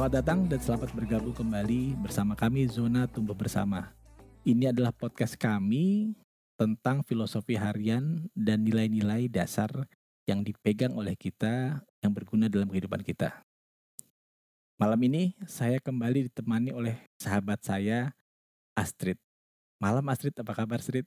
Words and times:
Selamat 0.00 0.16
datang 0.16 0.48
dan 0.48 0.60
selamat 0.64 0.90
bergabung 0.96 1.36
kembali 1.36 1.92
bersama 2.00 2.32
kami 2.32 2.64
Zona 2.72 3.04
Tumbuh 3.04 3.36
Bersama. 3.36 3.92
Ini 4.48 4.72
adalah 4.72 4.96
podcast 4.96 5.36
kami 5.36 6.16
tentang 6.56 7.04
filosofi 7.04 7.52
harian 7.52 8.24
dan 8.32 8.64
nilai-nilai 8.64 9.28
dasar 9.28 9.68
yang 10.24 10.40
dipegang 10.40 10.96
oleh 10.96 11.12
kita 11.20 11.84
yang 12.00 12.16
berguna 12.16 12.48
dalam 12.48 12.72
kehidupan 12.72 13.04
kita. 13.04 13.44
Malam 14.80 15.04
ini 15.04 15.36
saya 15.44 15.76
kembali 15.76 16.32
ditemani 16.32 16.72
oleh 16.72 16.96
sahabat 17.20 17.60
saya 17.60 18.16
Astrid. 18.72 19.20
Malam 19.84 20.08
Astrid, 20.08 20.32
apa 20.32 20.56
kabar 20.56 20.80
Astrid? 20.80 21.04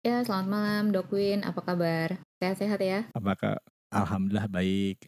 Ya, 0.00 0.24
selamat 0.24 0.48
malam 0.48 0.84
Dokwin. 0.88 1.44
Apa 1.44 1.60
kabar? 1.60 2.16
Sehat-sehat 2.40 2.80
ya? 2.80 3.12
Apakah 3.12 3.60
Alhamdulillah 3.92 4.48
baik. 4.48 5.04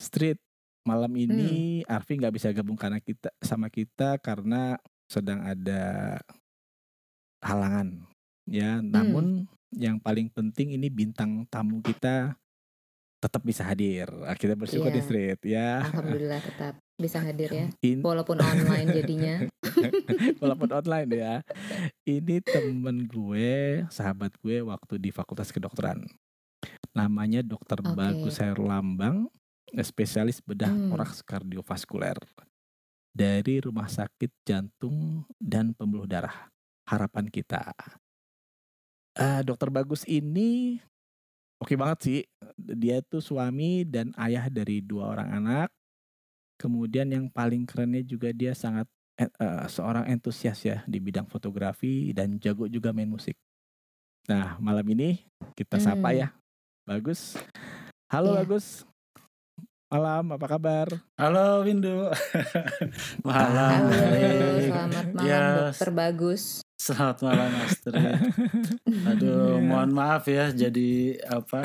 Street, 0.00 0.40
malam 0.88 1.12
ini 1.12 1.84
Arfi 1.84 2.16
nggak 2.16 2.32
bisa 2.32 2.48
gabung 2.50 2.80
karena 2.80 2.96
kita 2.98 3.28
sama 3.44 3.68
kita 3.68 4.16
karena 4.18 4.80
sedang 5.04 5.44
ada 5.44 6.16
halangan. 7.44 8.08
Ya, 8.48 8.80
namun 8.80 9.44
yang 9.76 10.00
paling 10.00 10.32
penting 10.32 10.72
ini 10.72 10.88
bintang 10.88 11.44
tamu 11.52 11.84
kita 11.84 12.32
tetap 13.18 13.42
bisa 13.44 13.66
hadir. 13.66 14.08
Kita 14.38 14.54
bersyukur 14.56 14.88
Iya. 14.88 14.96
di 14.96 15.02
Street 15.02 15.40
ya. 15.44 15.84
Alhamdulillah 15.84 16.40
tetap 16.40 16.74
bisa 16.96 17.18
hadir 17.20 17.50
ya. 17.50 17.66
In- 17.84 18.00
Walaupun 18.08 18.38
online 18.38 18.88
jadinya. 18.94 19.34
walaupun 20.42 20.70
online 20.72 21.10
ya. 21.12 21.34
Ini 22.06 22.40
temen 22.40 23.04
gue, 23.04 23.84
sahabat 23.92 24.32
gue 24.40 24.64
waktu 24.64 24.96
di 24.96 25.10
Fakultas 25.12 25.52
Kedokteran. 25.52 26.06
Namanya 26.94 27.44
Dokter 27.44 27.82
Oke. 27.84 27.92
Bagus 27.92 28.38
Herlambang, 28.40 29.28
spesialis 29.82 30.40
bedah 30.40 30.70
Hmm. 30.70 30.90
toraks 30.90 31.20
kardiovaskuler 31.22 32.16
dari 33.10 33.60
Rumah 33.60 33.88
Sakit 33.88 34.30
Jantung 34.42 35.26
dan 35.36 35.74
Pembuluh 35.74 36.06
Darah. 36.06 36.48
Harapan 36.88 37.28
kita. 37.28 37.68
Eh, 39.18 39.40
Dokter 39.42 39.68
Bagus 39.68 40.06
ini 40.06 40.78
oke 41.58 41.74
banget 41.74 41.98
sih. 42.00 42.20
Dia 42.56 43.02
tuh 43.02 43.20
suami 43.20 43.82
dan 43.84 44.14
ayah 44.16 44.46
dari 44.48 44.80
dua 44.80 45.10
orang 45.12 45.30
anak. 45.34 45.68
Kemudian 46.58 47.10
yang 47.10 47.26
paling 47.28 47.66
kerennya 47.66 48.02
juga 48.02 48.32
dia 48.32 48.54
sangat 48.54 48.86
eh, 49.18 49.66
seorang 49.66 50.06
entusias 50.06 50.62
ya 50.62 50.86
di 50.86 51.02
bidang 51.02 51.26
fotografi 51.26 52.14
dan 52.14 52.38
jago 52.38 52.70
juga 52.70 52.94
main 52.94 53.10
musik. 53.10 53.34
Nah, 54.30 54.54
malam 54.62 54.86
ini 54.94 55.18
kita 55.58 55.82
sapa 55.82 56.14
Hmm. 56.14 56.18
ya. 56.22 56.28
Bagus. 56.86 57.34
Halo 58.08 58.32
Iya. 58.32 58.46
Bagus. 58.46 58.86
Malam, 59.88 60.36
apa 60.36 60.46
kabar? 60.52 61.00
Halo 61.16 61.64
Windu. 61.64 62.12
malam. 63.24 63.88
Halo, 63.88 64.60
selamat 64.60 65.06
malam 65.16 65.24
Ya, 65.24 65.72
Dokter 65.72 65.88
Bagus. 65.96 66.60
Selamat 66.78 67.18
malam 67.20 67.50
Astrid. 67.58 67.98
Aduh, 69.10 69.58
mohon 69.60 69.90
maaf 69.90 70.22
ya 70.24 70.48
jadi 70.48 70.90
apa 71.26 71.58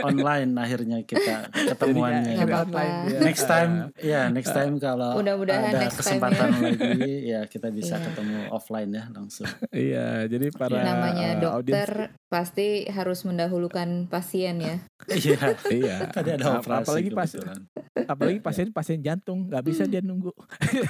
online 0.00 0.48
akhirnya 0.56 0.98
kita 1.04 1.52
ketemuannya. 1.52 2.34
Jadi 2.34 2.40
apa-apa. 2.42 2.72
online, 2.72 2.96
ya. 3.06 3.20
Next 3.20 3.44
time, 3.44 3.72
ya 4.00 4.20
next 4.26 4.50
time 4.50 4.80
kalau 4.80 5.12
Mudah-mudahan 5.14 5.60
ada 5.70 5.84
next 5.84 6.00
time 6.00 6.24
kesempatan 6.24 6.48
lagi 6.56 7.04
ya 7.36 7.44
kita 7.44 7.68
bisa 7.68 7.94
Iya. 7.94 8.04
ketemu 8.08 8.38
offline 8.48 8.90
ya 8.90 9.04
langsung. 9.08 9.44
Iya, 9.68 10.08
jadi 10.24 10.46
para 10.50 10.80
Namanya 10.80 11.28
eh, 11.28 11.38
dokter 11.38 11.88
audiens- 11.92 12.12
pasti 12.26 12.68
harus 12.86 13.22
mendahulukan 13.22 14.08
pasien 14.08 14.56
ya. 14.58 14.76
Iya. 15.06 15.52
iya. 15.68 15.96
Tadi 16.16 16.32
ada 16.32 16.56
operasi 16.56 16.80
apalagi 16.82 17.10
pas 17.12 17.28
kebetulan. 17.28 17.60
apalagi 17.98 18.38
pasien 18.40 18.68
pasien 18.70 19.00
jantung 19.00 19.48
nggak 19.48 19.64
bisa 19.64 19.84
dia 19.84 20.00
nunggu 20.00 20.32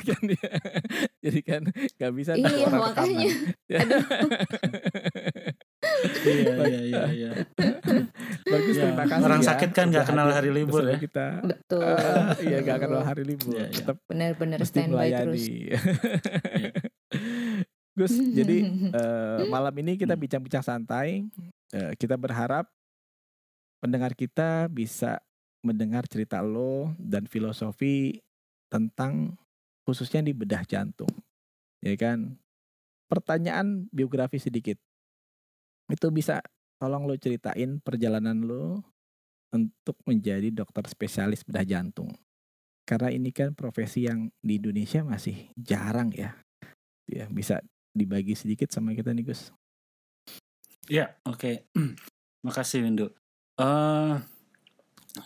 Kan 0.07 0.23
dia- 0.23 0.59
jadi 1.19 1.41
kan 1.41 1.63
nggak 1.67 2.13
bisa 2.15 2.33
Iya, 2.35 2.67
makanya. 2.69 3.27
rekaman. 3.27 3.56
Ya. 3.67 3.81
Aduh. 3.87 4.31
Iya 6.27 6.55
iya 6.67 6.81
iya 6.83 7.03
iya. 7.11 7.31
bagus 8.45 8.75
Ya, 8.75 8.83
terima 8.91 9.05
kasih 9.07 9.25
orang 9.25 9.41
ya 9.41 9.47
sakit 9.49 9.71
kan 9.71 9.87
nggak 9.89 10.07
kenal 10.07 10.29
hari 10.29 10.51
libur 10.51 10.83
ya. 10.83 10.99
kita 10.99 11.27
Betul. 11.43 11.83
Ah, 11.83 12.35
iya 12.39 12.59
nggak 12.61 12.79
kenal 12.79 13.03
hari 13.03 13.23
libur 13.23 13.55
Iya, 13.55 13.67
iya. 13.67 13.75
tetap 13.75 13.97
Benar-benar 14.07 14.59
standby 14.63 15.09
terus. 15.11 15.43
Gus 17.97 18.13
jadi 18.13 18.57
eh, 19.01 19.41
malam 19.49 19.73
ini 19.79 19.97
kita 19.97 20.15
bincang-bincang 20.15 20.63
santai 20.63 21.25
Eh, 21.75 21.99
kita 21.99 22.15
berharap 22.15 22.71
pendengar 23.83 24.15
kita 24.15 24.71
bisa 24.71 25.19
mendengar 25.59 26.07
cerita 26.07 26.39
lo 26.39 26.95
dan 26.95 27.27
filosofi 27.27 28.23
tentang 28.71 29.35
khususnya 29.83 30.23
di 30.23 30.31
bedah 30.31 30.63
jantung 30.63 31.11
ya 31.83 31.99
kan 31.99 32.39
pertanyaan 33.07 33.87
biografi 33.91 34.43
sedikit 34.43 34.79
itu 35.87 36.07
bisa 36.11 36.43
tolong 36.83 37.07
lo 37.07 37.15
ceritain 37.17 37.79
perjalanan 37.79 38.43
lo 38.43 38.83
untuk 39.55 39.97
menjadi 40.05 40.51
dokter 40.51 40.85
spesialis 40.91 41.47
bedah 41.47 41.65
jantung 41.65 42.11
karena 42.87 43.11
ini 43.15 43.31
kan 43.31 43.55
profesi 43.55 44.07
yang 44.07 44.31
di 44.43 44.59
Indonesia 44.59 45.07
masih 45.07 45.51
jarang 45.55 46.11
ya 46.11 46.35
ya 47.07 47.31
bisa 47.31 47.63
dibagi 47.95 48.35
sedikit 48.35 48.75
sama 48.75 48.93
kita 48.93 49.15
nih 49.15 49.31
Gus 49.31 49.55
Ya, 50.87 51.19
oke. 51.27 51.67
Makasih 52.47 52.87
Windu. 52.87 53.11
Eh 53.59 54.15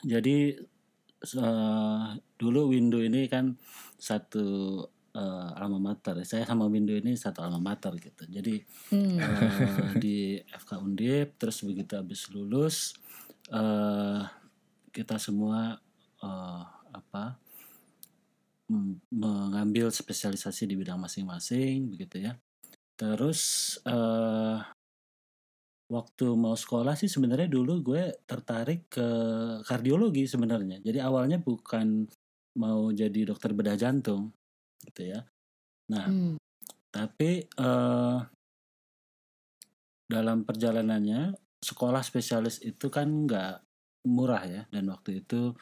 jadi 0.07 0.57
eh, 1.21 2.09
dulu 2.41 2.73
Windu 2.73 3.05
ini 3.05 3.29
kan 3.29 3.61
satu 4.01 4.81
eh, 5.15 5.51
alma 5.59 5.79
mater. 5.79 6.23
Saya 6.23 6.47
sama 6.47 6.67
Windu 6.71 6.95
ini 6.95 7.19
satu 7.19 7.43
alma 7.43 7.59
mater 7.59 7.95
gitu. 7.99 8.25
Jadi 8.31 8.63
Hmm. 8.91 9.19
eh, 9.19 9.91
di 9.99 10.19
FK 10.39 10.71
Undip 10.83 11.39
terus 11.39 11.63
begitu 11.63 11.95
habis 11.99 12.27
lulus 12.31 12.95
eh 13.51 14.23
kita 14.91 15.19
semua 15.19 15.79
eh, 16.23 16.65
apa 16.91 17.39
mm, 18.71 19.15
mengambil 19.15 19.91
spesialisasi 19.91 20.67
di 20.67 20.75
bidang 20.79 20.99
masing-masing 20.99 21.91
begitu 21.91 22.27
ya. 22.31 22.33
Terus 22.99 23.77
eh 23.87 24.59
waktu 25.91 26.27
mau 26.39 26.55
sekolah 26.55 26.95
sih 26.95 27.11
sebenarnya 27.11 27.51
dulu 27.51 27.83
gue 27.83 28.15
tertarik 28.23 28.87
ke 28.87 29.09
kardiologi 29.67 30.23
sebenarnya. 30.31 30.79
Jadi 30.79 31.03
awalnya 31.03 31.43
bukan 31.43 32.07
mau 32.59 32.91
jadi 32.91 33.31
dokter 33.31 33.55
bedah 33.55 33.79
jantung 33.79 34.31
gitu 34.87 35.03
ya. 35.13 35.21
Nah, 35.93 36.07
Hmm. 36.09 36.35
tapi 36.95 37.45
eh 37.47 38.19
dalam 40.11 40.43
perjalanannya 40.43 41.35
sekolah 41.63 42.03
spesialis 42.03 42.59
itu 42.65 42.91
kan 42.91 43.07
nggak 43.07 43.63
murah 44.11 44.43
ya 44.49 44.63
dan 44.73 44.91
waktu 44.91 45.23
itu 45.23 45.55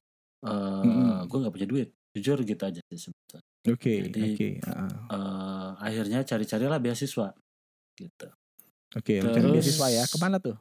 eh 0.47 0.85
Mm-mm. 0.87 1.27
gue 1.29 1.39
nggak 1.43 1.55
punya 1.55 1.69
duit 1.69 1.89
jujur 2.17 2.39
gitu 2.47 2.63
aja 2.65 2.81
sih 2.89 2.99
sebetulnya. 3.11 3.45
oke 3.69 3.93
Jadi, 3.99 4.23
oke 4.25 4.49
ah, 4.71 4.93
Eh, 5.09 5.71
akhirnya 5.89 6.21
cari-carilah 6.25 6.79
beasiswa 6.81 7.29
gitu. 7.99 8.29
oke 8.97 9.13
lo 9.25 9.29
cari 9.35 9.49
beasiswa 9.53 9.87
ya 9.93 10.05
ke 10.09 10.17
mana 10.21 10.37
tuh 10.41 10.57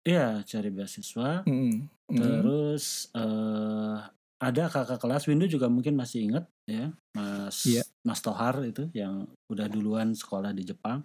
Iya 0.00 0.40
cari 0.48 0.68
beasiswa. 0.72 1.44
Mm-mm. 1.44 1.76
Mm-mm. 2.08 2.16
Terus 2.16 2.84
eh 3.12 3.96
ada 4.40 4.72
kakak 4.72 4.96
kelas 4.96 5.28
Windu 5.28 5.44
juga 5.44 5.68
mungkin 5.68 5.92
masih 5.94 6.24
inget 6.24 6.44
ya 6.64 6.88
Mas 7.12 7.68
Iya. 7.68 7.84
Mas 8.00 8.24
Tohar 8.24 8.56
itu 8.64 8.88
yang 8.96 9.28
udah 9.52 9.68
duluan 9.68 10.16
sekolah 10.16 10.56
di 10.56 10.64
Jepang. 10.64 11.04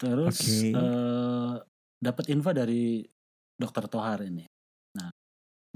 Terus 0.00 0.40
Oke. 0.40 0.72
eh 0.72 1.54
dapat 2.00 2.24
info 2.32 2.50
dari 2.56 3.04
Dokter 3.58 3.84
Tohar 3.90 4.24
ini. 4.24 4.48
Nah 4.96 5.12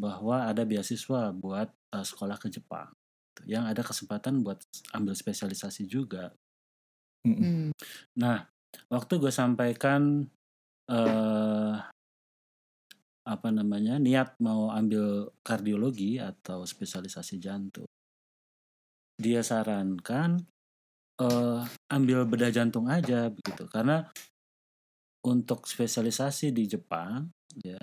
bahwa 0.00 0.48
ada 0.48 0.64
beasiswa 0.64 1.30
buat 1.36 1.68
eh, 1.68 2.06
sekolah 2.06 2.40
ke 2.40 2.48
Jepang. 2.48 2.88
Yang 3.44 3.64
ada 3.68 3.82
kesempatan 3.84 4.34
buat 4.40 4.60
ambil 4.96 5.12
spesialisasi 5.12 5.88
juga. 5.88 6.32
Hmm. 7.22 7.70
Nah, 8.18 8.44
waktu 8.90 9.12
gue 9.20 9.32
sampaikan 9.32 10.26
eh 10.90 11.74
apa 13.22 13.48
namanya 13.54 13.98
niat 14.02 14.38
mau 14.42 14.70
ambil 14.74 15.30
kardiologi 15.46 16.18
atau 16.18 16.66
spesialisasi 16.66 17.38
jantung, 17.38 17.88
dia 19.20 19.40
sarankan 19.44 20.42
eh 21.22 21.60
ambil 21.92 22.24
bedah 22.26 22.50
jantung 22.50 22.86
aja 22.88 23.28
begitu 23.30 23.64
karena 23.70 24.08
untuk 25.22 25.64
spesialisasi 25.70 26.50
di 26.50 26.66
Jepang 26.66 27.30
ya 27.62 27.78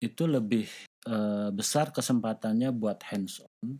itu 0.00 0.24
lebih 0.24 0.64
eh, 1.08 1.50
besar 1.52 1.90
kesempatannya 1.92 2.70
buat 2.72 3.02
hands 3.10 3.44
on 3.44 3.76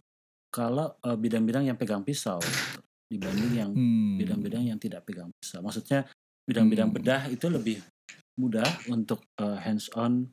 kalau 0.52 0.96
eh, 1.05 1.16
bidang-bidang 1.19 1.69
yang 1.69 1.78
pegang 1.81 2.05
pisau 2.05 2.40
gitu, 2.40 2.81
dibanding 3.12 3.55
yang 3.60 3.72
Hmm. 3.76 4.19
bidang-bidang 4.19 4.64
yang 4.66 4.78
tidak 4.82 5.06
pegang 5.06 5.31
pisau. 5.38 5.62
Maksudnya 5.62 6.08
bidang-bidang 6.49 6.90
Hmm. 6.90 6.96
bedah 6.96 7.22
itu 7.31 7.46
lebih 7.49 7.78
mudah 8.40 8.82
untuk 8.88 9.25
eh, 9.40 9.58
hands 9.62 9.93
on 9.96 10.28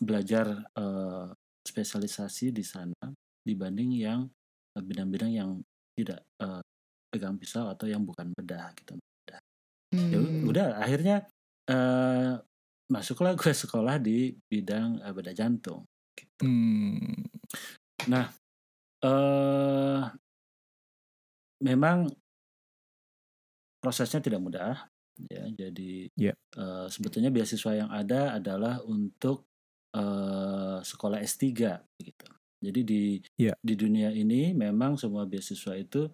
belajar 0.00 0.46
eh, 0.78 1.28
spesialisasi 1.62 2.54
di 2.54 2.64
sana 2.64 3.12
dibanding 3.42 3.90
yang 3.98 4.24
eh, 4.78 4.82
bidang-bidang 4.82 5.32
yang 5.34 5.50
tidak 5.92 6.24
uh, 6.40 6.64
pegang 7.12 7.36
pisau 7.36 7.68
atau 7.68 7.84
yang 7.84 8.00
bukan 8.00 8.32
bedah 8.32 8.72
gitu. 8.80 8.96
Ya 9.28 9.38
Hmm. 9.92 10.48
udah 10.48 10.80
akhirnya 10.80 11.28
uh, 11.68 12.40
masuklah 12.88 13.36
gue 13.36 13.52
sekolah 13.52 14.00
di 14.00 14.32
bidang 14.48 15.04
uh, 15.04 15.12
bedah 15.12 15.36
jantung. 15.36 15.84
Gitu. 16.16 16.48
Hmm. 16.48 17.28
Nah, 18.08 18.32
uh, 19.04 20.08
memang 21.60 22.08
prosesnya 23.84 24.24
tidak 24.24 24.40
mudah 24.40 24.88
ya. 25.28 25.44
Jadi 25.52 26.08
Yeah. 26.16 26.36
uh, 26.56 26.88
sebetulnya 26.88 27.28
beasiswa 27.28 27.84
yang 27.84 27.92
ada 27.92 28.40
adalah 28.40 28.80
untuk 28.88 29.51
uh, 29.96 30.78
sekolah 30.80 31.20
S3 31.22 31.44
gitu. 32.00 32.26
Jadi 32.62 32.80
di 32.86 33.02
Yeah. 33.38 33.58
di 33.58 33.74
dunia 33.74 34.14
ini 34.14 34.54
memang 34.54 34.94
semua 34.94 35.26
beasiswa 35.26 35.74
itu 35.74 36.06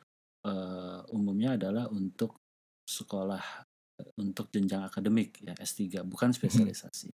uh, 0.48 1.00
umumnya 1.12 1.60
adalah 1.60 1.92
untuk 1.92 2.40
sekolah 2.88 3.44
uh, 4.00 4.10
untuk 4.16 4.48
jenjang 4.48 4.80
akademik 4.84 5.44
ya 5.44 5.52
S3 5.58 6.02
bukan 6.08 6.32
spesialisasi. 6.32 7.12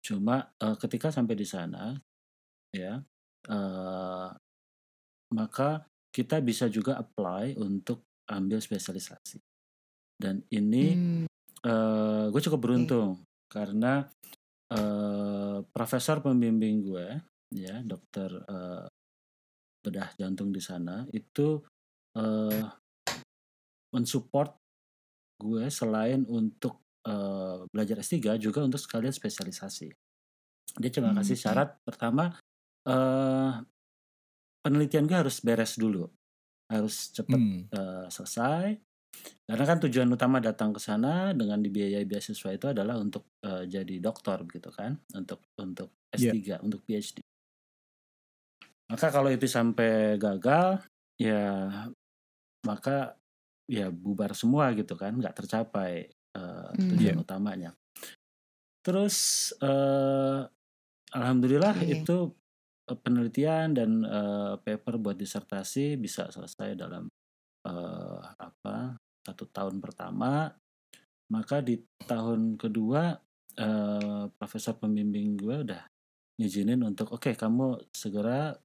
Cuma 0.00 0.48
uh, 0.64 0.76
ketika 0.80 1.12
sampai 1.12 1.34
di 1.36 1.44
sana 1.44 1.92
ya 2.72 3.04
uh, 3.52 4.30
maka 5.28 5.84
kita 6.08 6.40
bisa 6.40 6.72
juga 6.72 6.96
apply 6.96 7.60
untuk 7.60 8.08
ambil 8.32 8.60
spesialisasi. 8.64 9.38
Dan 10.16 10.40
ini 10.50 10.84
Hmm. 10.96 11.26
uh, 11.68 12.32
gue 12.32 12.40
cukup 12.40 12.60
beruntung 12.64 13.20
karena 13.52 14.08
uh, 14.72 15.64
profesor 15.72 16.20
pembimbing 16.20 16.84
gue 16.84 17.06
ya 17.54 17.80
dokter 17.80 18.28
uh, 18.44 18.86
bedah 19.80 20.10
jantung 20.20 20.52
di 20.52 20.60
sana 20.60 21.06
itu 21.14 21.62
uh, 22.18 22.64
mensupport 23.94 24.52
gue 25.38 25.70
selain 25.70 26.26
untuk 26.28 26.82
uh, 27.06 27.64
belajar 27.70 28.02
S3 28.02 28.36
juga 28.36 28.60
untuk 28.66 28.82
sekalian 28.82 29.14
spesialisasi. 29.14 29.88
Dia 30.78 30.90
cuma 30.92 31.14
Hmm, 31.14 31.18
kasih 31.22 31.38
syarat 31.38 31.78
pertama 31.86 32.36
uh, 32.84 33.52
penelitian 34.60 35.06
gue 35.08 35.16
harus 35.16 35.40
beres 35.40 35.78
dulu, 35.78 36.10
harus 36.68 37.14
cepat 37.14 37.40
Hmm. 37.40 37.64
uh, 37.72 38.06
selesai. 38.10 38.76
Karena 39.48 39.64
kan 39.64 39.78
tujuan 39.80 40.08
utama 40.12 40.44
datang 40.44 40.76
ke 40.76 40.80
sana 40.80 41.32
dengan 41.32 41.58
dibiayai 41.64 42.04
beasiswa 42.04 42.52
itu 42.52 42.66
adalah 42.68 43.00
untuk 43.00 43.40
uh, 43.48 43.64
jadi 43.64 43.96
doktor 43.96 44.44
begitu 44.44 44.68
kan, 44.68 45.00
untuk 45.16 45.40
untuk 45.56 45.98
Iya. 46.16 46.32
S3, 46.32 46.64
untuk 46.64 46.80
PhD. 46.88 47.20
Maka 48.88 49.12
kalau 49.12 49.28
itu 49.28 49.44
sampai 49.44 50.16
gagal, 50.16 50.80
ya 51.20 51.68
maka 52.64 53.20
ya 53.68 53.92
bubar 53.92 54.32
semua 54.32 54.72
gitu 54.72 54.96
kan, 54.96 55.12
nggak 55.12 55.36
tercapai 55.36 56.08
uh, 56.32 56.72
tujuan 56.72 57.20
utamanya. 57.20 57.76
Terus 58.80 59.52
uh, 59.60 60.48
alhamdulillah 61.12 61.76
Oke. 61.76 61.92
itu 62.00 62.16
penelitian 63.04 63.76
dan 63.76 64.00
uh, 64.08 64.56
paper 64.64 64.96
buat 64.96 65.20
disertasi 65.20 66.00
bisa 66.00 66.32
selesai 66.32 66.72
dalam 66.72 67.04
uh, 67.68 68.24
apa 68.40 68.96
satu 69.22 69.44
tahun 69.52 69.78
pertama. 69.84 70.56
Maka 71.28 71.60
di 71.60 71.76
tahun 72.08 72.56
kedua 72.56 73.20
uh, 73.60 74.24
profesor 74.32 74.80
pembimbing 74.80 75.36
gue 75.36 75.60
udah 75.68 75.84
ngizinin 76.40 76.80
untuk 76.80 77.12
oke 77.12 77.36
kamu 77.36 77.76
segera 77.92 78.56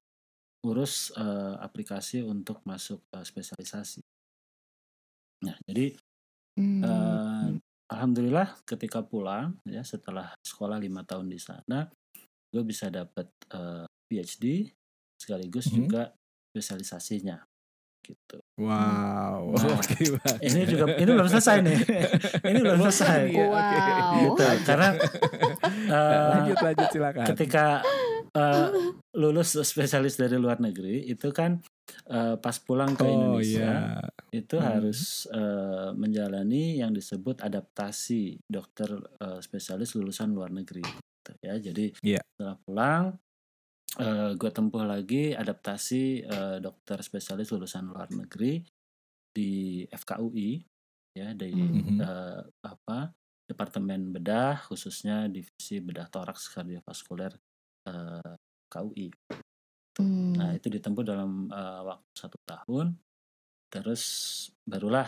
urus 0.64 1.12
uh, 1.20 1.60
aplikasi 1.60 2.24
untuk 2.24 2.64
masuk 2.64 3.04
uh, 3.12 3.20
spesialisasi. 3.20 4.00
Nah 5.44 5.56
jadi 5.68 5.92
Hmm. 6.54 6.86
uh, 6.86 7.50
alhamdulillah 7.90 8.62
ketika 8.62 9.02
pulang 9.02 9.58
ya 9.66 9.82
setelah 9.82 10.30
sekolah 10.38 10.78
lima 10.78 11.02
tahun 11.02 11.26
di 11.26 11.34
sana 11.42 11.90
gue 12.54 12.62
bisa 12.62 12.86
dapat 12.94 13.26
uh, 13.50 13.82
PhD 14.06 14.70
sekaligus 15.18 15.74
Mhm. 15.74 15.74
juga 15.74 16.14
spesialisasinya 16.54 17.42
gitu. 18.04 18.36
Wow. 18.60 19.56
Nah, 19.56 19.80
Bang. 20.20 20.38
Ini 20.38 20.60
juga 20.68 20.84
ini 20.94 21.10
belum 21.10 21.26
selesai 21.26 21.56
nih. 21.64 21.78
ini 22.52 22.58
belum 22.60 22.78
selesai. 22.84 23.20
Iya. 23.32 23.46
Wow. 23.48 24.12
Gitu. 24.20 24.44
Karena 24.62 24.88
uh, 25.88 26.28
lanjut 26.36 26.58
lanjut 26.60 26.88
silakan. 26.92 27.26
ketika 27.32 27.64
uh, 28.36 28.68
lulus 29.16 29.56
spesialis 29.58 30.14
dari 30.14 30.36
luar 30.36 30.60
negeri 30.60 31.08
itu 31.08 31.32
kan 31.32 31.58
uh, 32.10 32.36
pas 32.36 32.56
pulang 32.60 32.92
ke 32.92 33.02
Oh 33.02 33.10
Indonesia 33.10 33.98
iya. 33.98 34.06
itu 34.30 34.56
Hmm. 34.56 34.66
harus 34.68 35.00
uh, 35.30 35.90
menjalani 35.94 36.78
yang 36.78 36.92
disebut 36.92 37.40
adaptasi 37.40 38.38
dokter 38.44 38.92
uh, 39.18 39.40
spesialis 39.40 39.96
lulusan 39.96 40.30
luar 40.30 40.52
negeri 40.52 40.84
gitu 40.84 41.32
ya. 41.40 41.56
Jadi 41.56 41.96
Iya. 42.04 42.20
setelah 42.22 42.56
pulang 42.62 43.04
gue 44.34 44.50
tempuh 44.50 44.82
lagi 44.82 45.30
adaptasi 45.30 46.26
uh, 46.26 46.58
dokter 46.58 46.98
spesialis 46.98 47.54
lulusan 47.54 47.86
luar 47.86 48.10
negeri 48.10 48.58
di 49.34 49.82
FKUI 49.86 50.50
ya 51.14 51.30
di 51.30 51.54
Hmm. 51.54 51.78
Mhm. 51.78 51.98
uh, 52.02 52.42
apa 52.66 53.14
departemen 53.46 54.10
bedah 54.10 54.66
khususnya 54.66 55.30
divisi 55.30 55.78
bedah 55.78 56.10
toraks 56.10 56.50
kardiovaskuler 56.50 57.38
uh, 57.86 58.34
KUI. 58.66 59.08
Hmm. 59.94 60.34
Nah 60.34 60.50
itu 60.58 60.66
ditempuh 60.66 61.04
dalam 61.06 61.46
uh, 61.46 61.82
waktu 61.86 62.10
satu 62.18 62.38
tahun, 62.42 62.98
terus 63.70 64.02
barulah 64.66 65.06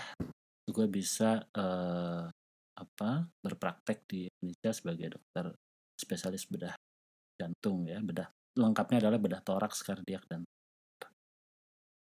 gue 0.66 0.86
bisa 0.86 1.42
uh, 1.58 2.30
apa 2.76 3.10
berpraktek 3.42 4.04
di 4.06 4.28
Indonesia 4.30 4.70
sebagai 4.70 5.18
dokter 5.18 5.50
spesialis 5.96 6.44
bedah 6.46 6.76
jantung 7.40 7.88
ya 7.88 7.98
bedah 8.04 8.28
lengkapnya 8.56 8.98
adalah 9.04 9.20
bedah 9.20 9.40
toraks 9.40 9.84
kardiak 9.84 10.24
dan 10.26 10.42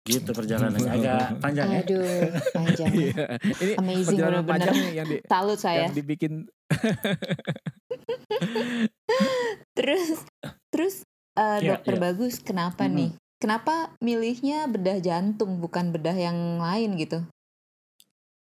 gitu 0.06 0.30
perjalanannya 0.32 0.86
agak 0.88 1.42
panjang 1.42 1.66
ya. 1.68 1.80
Aduh, 1.82 2.30
panjang. 2.54 2.86
ya. 2.88 2.96
Iya. 3.12 3.26
Ini 3.58 3.72
Amazing 3.76 4.06
perjalanan 4.08 4.42
bener-bener. 4.42 4.70
panjang 4.72 4.94
yang 4.94 5.06
di 5.06 5.16
Salut 5.26 5.58
saya. 5.58 5.84
yang 5.84 5.94
dibikin 5.94 6.34
Terus, 9.76 10.24
terus 10.70 10.94
eh, 11.34 11.58
Iya, 11.60 11.76
dokter 11.76 11.94
iya. 11.94 12.02
bagus, 12.02 12.40
kenapa 12.40 12.86
Mhm. 12.86 12.94
nih? 12.94 13.10
Kenapa 13.36 13.74
milihnya 14.00 14.64
bedah 14.64 14.96
jantung 14.98 15.60
bukan 15.60 15.92
bedah 15.92 16.16
yang 16.16 16.56
lain 16.56 16.96
gitu? 16.96 17.20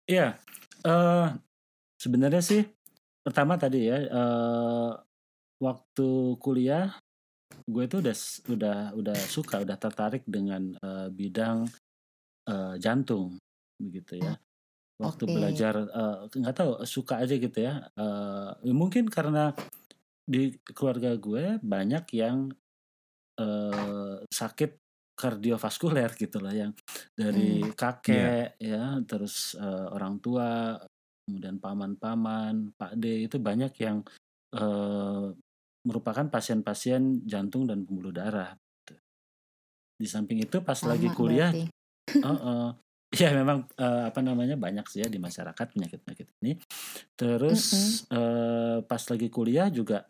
Iya, 0.06 0.38
eh 0.86 1.26
sebenarnya 1.98 2.38
sih 2.38 2.62
pertama 3.26 3.58
tadi 3.58 3.90
ya 3.90 3.98
eh 3.98 4.90
waktu 5.58 6.08
kuliah 6.38 6.94
gue 7.66 7.84
tuh 7.90 7.98
udah 8.02 8.16
udah 8.50 8.78
udah 8.94 9.18
suka 9.26 9.62
udah 9.62 9.76
tertarik 9.78 10.22
dengan 10.26 10.74
eh, 10.78 11.08
bidang 11.10 11.66
eh, 12.46 12.74
jantung 12.78 13.38
begitu 13.78 14.22
ya. 14.22 14.34
Waktu 14.96 15.28
Oke. 15.28 15.34
belajar 15.34 15.74
eh, 15.82 16.18
nggak 16.30 16.56
tahu 16.56 16.70
suka 16.86 17.22
aja 17.22 17.34
gitu 17.34 17.58
ya. 17.58 17.86
Eh, 17.98 18.50
ya 18.70 18.74
mungkin 18.74 19.10
karena 19.10 19.50
di 20.26 20.54
keluarga 20.74 21.14
gue 21.14 21.58
banyak 21.62 22.04
yang 22.14 22.50
eh, 23.38 24.16
sakit 24.26 24.70
kardiovaskuler 25.16 26.12
gitu 26.12 26.44
loh 26.44 26.52
yang 26.52 26.76
dari 27.16 27.64
kakek 27.72 28.60
ya 28.60 29.00
terus 29.08 29.56
eh, 29.56 29.86
orang 29.96 30.20
tua 30.20 30.76
kemudian 31.24 31.56
paman-paman 31.56 32.76
Pak 32.76 33.00
D 33.00 33.24
itu 33.24 33.40
banyak 33.40 33.72
yang 33.80 34.04
eh, 34.52 35.26
merupakan 35.86 36.26
pasien-pasien 36.26 37.22
jantung 37.22 37.64
dan 37.64 37.86
pembuluh 37.86 38.10
darah 38.10 38.58
gitu. 38.82 38.94
di 39.96 40.06
samping 40.10 40.42
itu 40.42 40.58
pas 40.66 40.76
lagi 40.82 41.06
Sama 41.08 41.16
kuliah 41.16 41.50
berarti. 41.54 41.70
Heeh. 42.26 42.66
ya 43.22 43.30
memang 43.30 43.64
eh, 43.78 44.02
apa 44.10 44.20
namanya 44.20 44.58
banyak 44.58 44.82
sih 44.90 45.06
ya 45.06 45.08
di 45.08 45.22
masyarakat 45.22 45.72
penyakit-penyakit 45.72 46.26
ini 46.42 46.58
terus 47.14 47.62
eh, 48.10 48.82
pas 48.82 49.02
lagi 49.06 49.28
kuliah 49.30 49.70
juga 49.70 50.04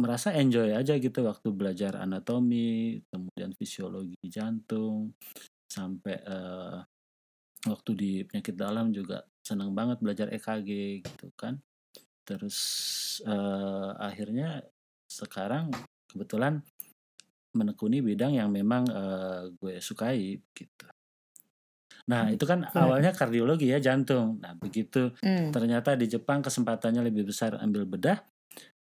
merasa 0.00 0.32
enjoy 0.32 0.72
aja 0.72 0.96
gitu 0.96 1.28
waktu 1.28 1.52
belajar 1.52 2.00
anatomi 2.00 3.04
kemudian 3.12 3.52
fisiologi 3.52 4.16
jantung 4.26 5.12
sampai 5.68 6.16
eh, 6.24 6.78
waktu 7.68 7.90
di 7.92 8.12
penyakit 8.24 8.56
dalam 8.56 8.90
juga 8.96 9.20
senang 9.44 9.76
banget 9.76 10.00
belajar 10.00 10.32
EKG 10.32 11.04
gitu 11.04 11.28
kan 11.36 11.60
terus 12.30 12.58
eh, 13.26 13.90
akhirnya 13.98 14.62
sekarang 15.10 15.74
kebetulan 16.06 16.62
menekuni 17.58 17.98
bidang 17.98 18.38
yang 18.38 18.54
memang 18.54 18.86
eh, 18.86 19.50
gue 19.58 19.82
sukai 19.82 20.38
gitu 20.54 20.86
nah 22.06 22.30
itu 22.30 22.42
kan 22.46 22.62
Keren. 22.70 22.86
awalnya 22.86 23.10
kardiologi 23.10 23.70
ya 23.74 23.82
jantung 23.82 24.38
nah 24.38 24.54
begitu 24.54 25.10
Hmm. 25.18 25.50
ternyata 25.50 25.98
di 25.98 26.06
Jepang 26.06 26.38
kesempatannya 26.38 27.02
lebih 27.10 27.26
besar 27.26 27.58
ambil 27.58 27.86
bedah 27.86 28.22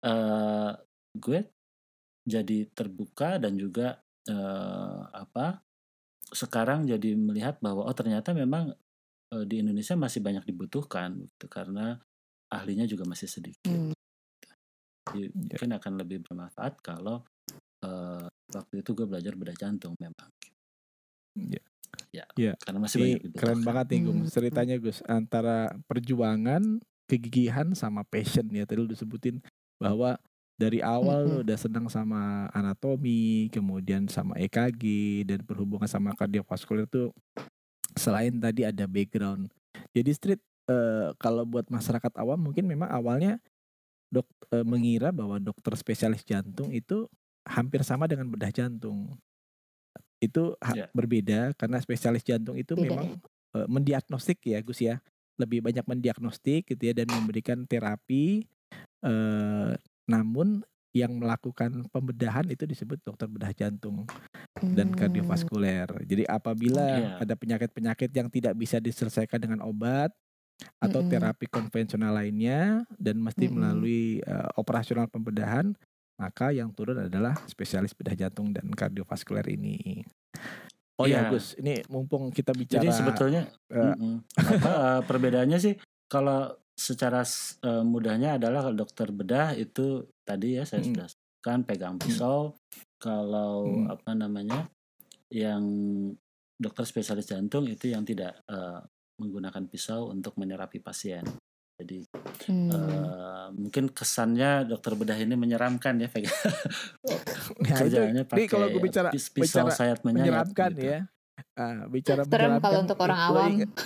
eh 0.02 0.72
gue 1.14 1.40
jadi 2.26 2.66
terbuka 2.74 3.38
dan 3.38 3.54
juga 3.54 4.02
eh, 4.26 5.00
apa 5.14 5.62
sekarang 6.34 6.90
jadi 6.90 7.14
melihat 7.14 7.62
bahwa 7.62 7.86
oh 7.86 7.94
ternyata 7.94 8.34
memang 8.34 8.74
uh, 9.30 9.44
di 9.46 9.62
Indonesia 9.62 9.94
masih 9.94 10.22
banyak 10.22 10.44
dibutuhkan 10.46 11.22
gitu 11.22 11.46
karena 11.46 11.98
ahlinya 12.48 12.86
juga 12.86 13.04
masih 13.04 13.26
sedikit. 13.26 13.66
Hmm. 13.66 13.92
Jadi, 15.06 15.30
Ya. 15.30 15.30
mungkin 15.32 15.70
akan 15.78 15.92
lebih 16.02 16.18
bermanfaat 16.26 16.82
kalau 16.82 17.22
uh, 17.82 18.26
waktu 18.50 18.74
itu 18.82 18.90
gue 18.92 19.06
belajar 19.06 19.32
bedah 19.34 19.54
jantung 19.54 19.94
memang. 19.96 20.30
Ya. 21.36 21.62
Ya, 22.12 22.24
Ya. 22.34 22.52
karena 22.58 22.80
masih 22.82 22.96
Ini 22.96 23.04
banyak 23.04 23.20
keren 23.20 23.30
dibutuhkan. 23.30 23.58
banget 23.62 23.86
nih 23.88 24.00
Gung 24.02 24.20
Hmm. 24.24 24.32
ceritanya 24.32 24.76
Gus 24.76 24.98
antara 25.06 25.56
perjuangan, 25.86 26.62
kegigihan 27.06 27.70
sama 27.72 28.02
passion 28.02 28.50
ya 28.50 28.66
tadi 28.66 28.82
lu 28.82 28.90
disebutin 28.90 29.38
bahwa 29.78 30.18
dari 30.56 30.80
awal 30.80 31.22
lu 31.22 31.30
Mm-mm. 31.38 31.44
udah 31.46 31.58
senang 31.60 31.86
sama 31.86 32.48
anatomi, 32.50 33.52
kemudian 33.52 34.08
sama 34.08 34.34
EKG 34.36 34.82
dan 35.22 35.44
berhubungan 35.44 35.86
sama 35.86 36.16
kardiovaskular 36.16 36.88
itu 36.88 37.12
selain 37.94 38.40
tadi 38.40 38.64
ada 38.64 38.88
background. 38.88 39.52
Jadi 39.92 40.10
street 40.10 40.42
eh, 40.68 41.08
kalau 41.18 41.44
buat 41.46 41.66
masyarakat 41.70 42.12
awam 42.18 42.38
mungkin 42.50 42.66
memang 42.66 42.90
awalnya 42.90 43.38
dok 44.12 44.26
eh, 44.54 44.64
mengira 44.66 45.10
bahwa 45.10 45.38
dokter 45.42 45.74
spesialis 45.78 46.22
jantung 46.26 46.70
itu 46.74 47.06
hampir 47.46 47.82
sama 47.86 48.06
dengan 48.10 48.30
bedah 48.30 48.50
jantung. 48.54 49.18
Itu 50.20 50.56
Ya. 50.72 50.88
berbeda 50.96 51.52
karena 51.60 51.76
spesialis 51.82 52.24
jantung 52.24 52.56
itu 52.56 52.72
Beda 52.74 52.88
memang 52.88 53.06
eh, 53.56 53.68
mendiagnostik 53.68 54.40
ya 54.46 54.58
Gus 54.64 54.80
ya. 54.82 54.98
Lebih 55.36 55.60
banyak 55.60 55.84
mendiagnostik 55.84 56.64
gitu 56.72 56.82
ya 56.82 56.94
dan 56.96 57.12
memberikan 57.12 57.64
terapi 57.68 58.48
eh 59.04 59.72
namun 60.08 60.62
yang 60.96 61.12
melakukan 61.20 61.84
pembedahan 61.92 62.48
itu 62.48 62.64
disebut 62.64 62.96
dokter 63.04 63.28
bedah 63.28 63.52
jantung 63.52 64.08
dan 64.72 64.92
Hmm. 64.92 64.96
kardiovaskuler. 64.96 65.88
Jadi 66.08 66.24
apabila 66.24 66.80
Iya. 66.88 67.10
ada 67.20 67.34
penyakit-penyakit 67.36 68.10
yang 68.16 68.28
tidak 68.32 68.54
bisa 68.56 68.80
diselesaikan 68.80 69.36
dengan 69.40 69.60
obat 69.64 70.10
atau 70.80 71.00
Mm-mm. 71.04 71.12
terapi 71.12 71.46
konvensional 71.48 72.16
lainnya 72.16 72.84
dan 72.96 73.20
mesti 73.20 73.46
Mm-mm. 73.48 73.56
melalui 73.56 74.20
eh, 74.24 74.48
operasional 74.56 75.08
pembedahan, 75.08 75.72
maka 76.16 76.52
yang 76.52 76.72
turun 76.72 77.08
adalah 77.08 77.36
spesialis 77.44 77.92
bedah 77.92 78.16
jantung 78.16 78.52
dan 78.52 78.68
kardiovaskuler 78.72 79.44
ini. 79.52 80.04
Oh 80.96 81.04
ya 81.04 81.28
Iya. 81.28 81.32
Gus, 81.36 81.52
ini 81.60 81.84
mumpung 81.92 82.32
kita 82.32 82.56
bicara 82.56 82.80
Jadi 82.80 82.88
sebetulnya 82.88 83.42
eh, 83.68 83.92
mm-mm. 83.92 84.14
apa 84.40 84.70
uh, 84.72 85.00
perbedaannya 85.04 85.58
sih 85.60 85.76
kalau 86.08 86.56
secara 86.72 87.20
uh, 87.64 87.84
mudahnya 87.84 88.40
adalah 88.40 88.64
kalau 88.64 88.76
dokter 88.80 89.08
bedah 89.12 89.52
itu 89.56 90.08
tadi 90.24 90.56
ya 90.56 90.64
saya 90.64 90.80
Mm. 90.84 90.88
sudah 90.92 91.06
sebutkan 91.12 91.58
pegang 91.68 91.96
pisau. 92.00 92.56
Kalau 92.96 93.84
Mm. 93.84 93.92
apa 93.92 94.10
namanya 94.16 94.60
yang 95.28 95.64
dokter 96.56 96.88
spesialis 96.88 97.28
jantung 97.28 97.68
itu 97.68 97.92
yang 97.92 98.00
tidak 98.08 98.40
uh, 98.48 98.80
menggunakan 99.16 99.62
pisau 99.64 100.08
untuk 100.08 100.36
menerapi 100.36 100.78
pasien. 100.78 101.24
Jadi 101.76 102.08
Hmm. 102.46 102.70
uh, 102.70 103.48
mungkin 103.52 103.90
kesannya 103.90 104.64
dokter 104.66 104.94
bedah 104.94 105.18
ini 105.18 105.34
menyeramkan 105.34 105.98
ya 105.98 106.08
pegang 106.08 106.32
Nah, 107.58 107.76
itu, 107.76 107.84
kerjaannya 107.84 108.22
ini 108.24 108.44
kalau 108.46 108.66
gue 108.66 108.74
pakai 108.74 108.86
bicara 108.86 109.08
pis- 109.10 109.28
pisau 109.28 109.64
bicara 109.64 109.72
sayat 109.72 109.98
menyayat 110.00 110.16
menyeramkan 110.48 110.70
gitu. 110.72 110.84
ya. 110.86 110.98
Ah, 111.52 111.84
bicara 111.86 112.22
Serem 112.24 112.56
kalau 112.58 112.80
untuk 112.80 112.96
orang 112.98 113.18
lo 113.18 113.24
awam. 113.36 113.50
ingat- 113.52 113.76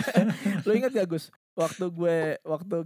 lo 0.64 0.72
ingat 0.72 0.90
gak 0.92 1.08
Gus? 1.08 1.24
Waktu 1.52 1.84
gue 1.90 2.16
waktu 2.42 2.76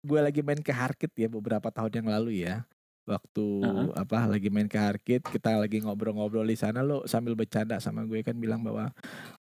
gue 0.00 0.20
lagi 0.20 0.40
main 0.40 0.60
ke 0.60 0.70
Harkit 0.70 1.10
ya 1.12 1.26
beberapa 1.26 1.66
tahun 1.68 1.90
yang 1.96 2.08
lalu 2.08 2.46
ya. 2.46 2.62
Waktu 3.02 3.44
Uh-uh. 3.62 3.94
apa 3.94 4.26
lagi 4.26 4.46
main 4.46 4.66
ke 4.66 4.78
Harkit, 4.78 5.22
kita 5.24 5.54
lagi 5.56 5.78
ngobrol-ngobrol 5.78 6.42
di 6.42 6.54
sana 6.54 6.82
lo 6.82 7.02
sambil 7.04 7.34
bercanda 7.34 7.78
sama 7.78 8.02
gue 8.02 8.18
kan 8.20 8.34
bilang 8.34 8.62
bahwa 8.62 8.90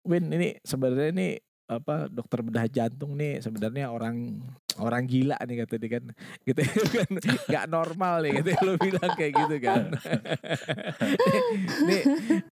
Win 0.03 0.29
ini 0.29 0.57
sebenarnya 0.61 1.13
ini 1.13 1.29
apa 1.65 2.13
dokter 2.13 2.45
bedah 2.45 2.69
jantung 2.69 3.17
nih 3.17 3.41
sebenarnya 3.41 3.89
orang 3.89 4.43
orang 4.77 5.07
gila 5.09 5.39
nih 5.45 5.65
kata 5.65 5.75
dia 5.81 5.91
kan. 5.97 6.05
Gitu 6.45 6.61
kan. 6.93 7.11
Nggak 7.51 7.67
normal 7.73 8.15
nih 8.25 8.33
gitu 8.43 8.51
lo 8.65 8.75
bilang 8.77 9.13
kayak 9.17 9.33
gitu 9.33 9.57
kan. 9.63 9.85
Nih 11.89 12.03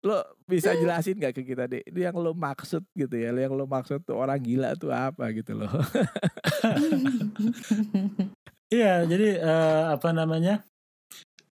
lo 0.04 0.18
bisa 0.46 0.74
jelasin 0.74 1.16
nggak 1.18 1.34
ke 1.36 1.42
kita 1.46 1.70
deh 1.70 1.82
itu 1.86 2.02
yang 2.02 2.16
lo 2.18 2.34
maksud 2.34 2.82
gitu 2.94 3.14
ya 3.14 3.30
yang 3.30 3.54
lo 3.54 3.70
maksud 3.70 4.02
tuh 4.02 4.18
orang 4.18 4.42
gila 4.42 4.74
tuh 4.74 4.90
apa 4.90 5.30
gitu 5.30 5.54
loh 5.54 5.70
Iya, 8.70 9.02
jadi 9.02 9.42
eh, 9.42 9.82
apa 9.98 10.14
namanya? 10.14 10.62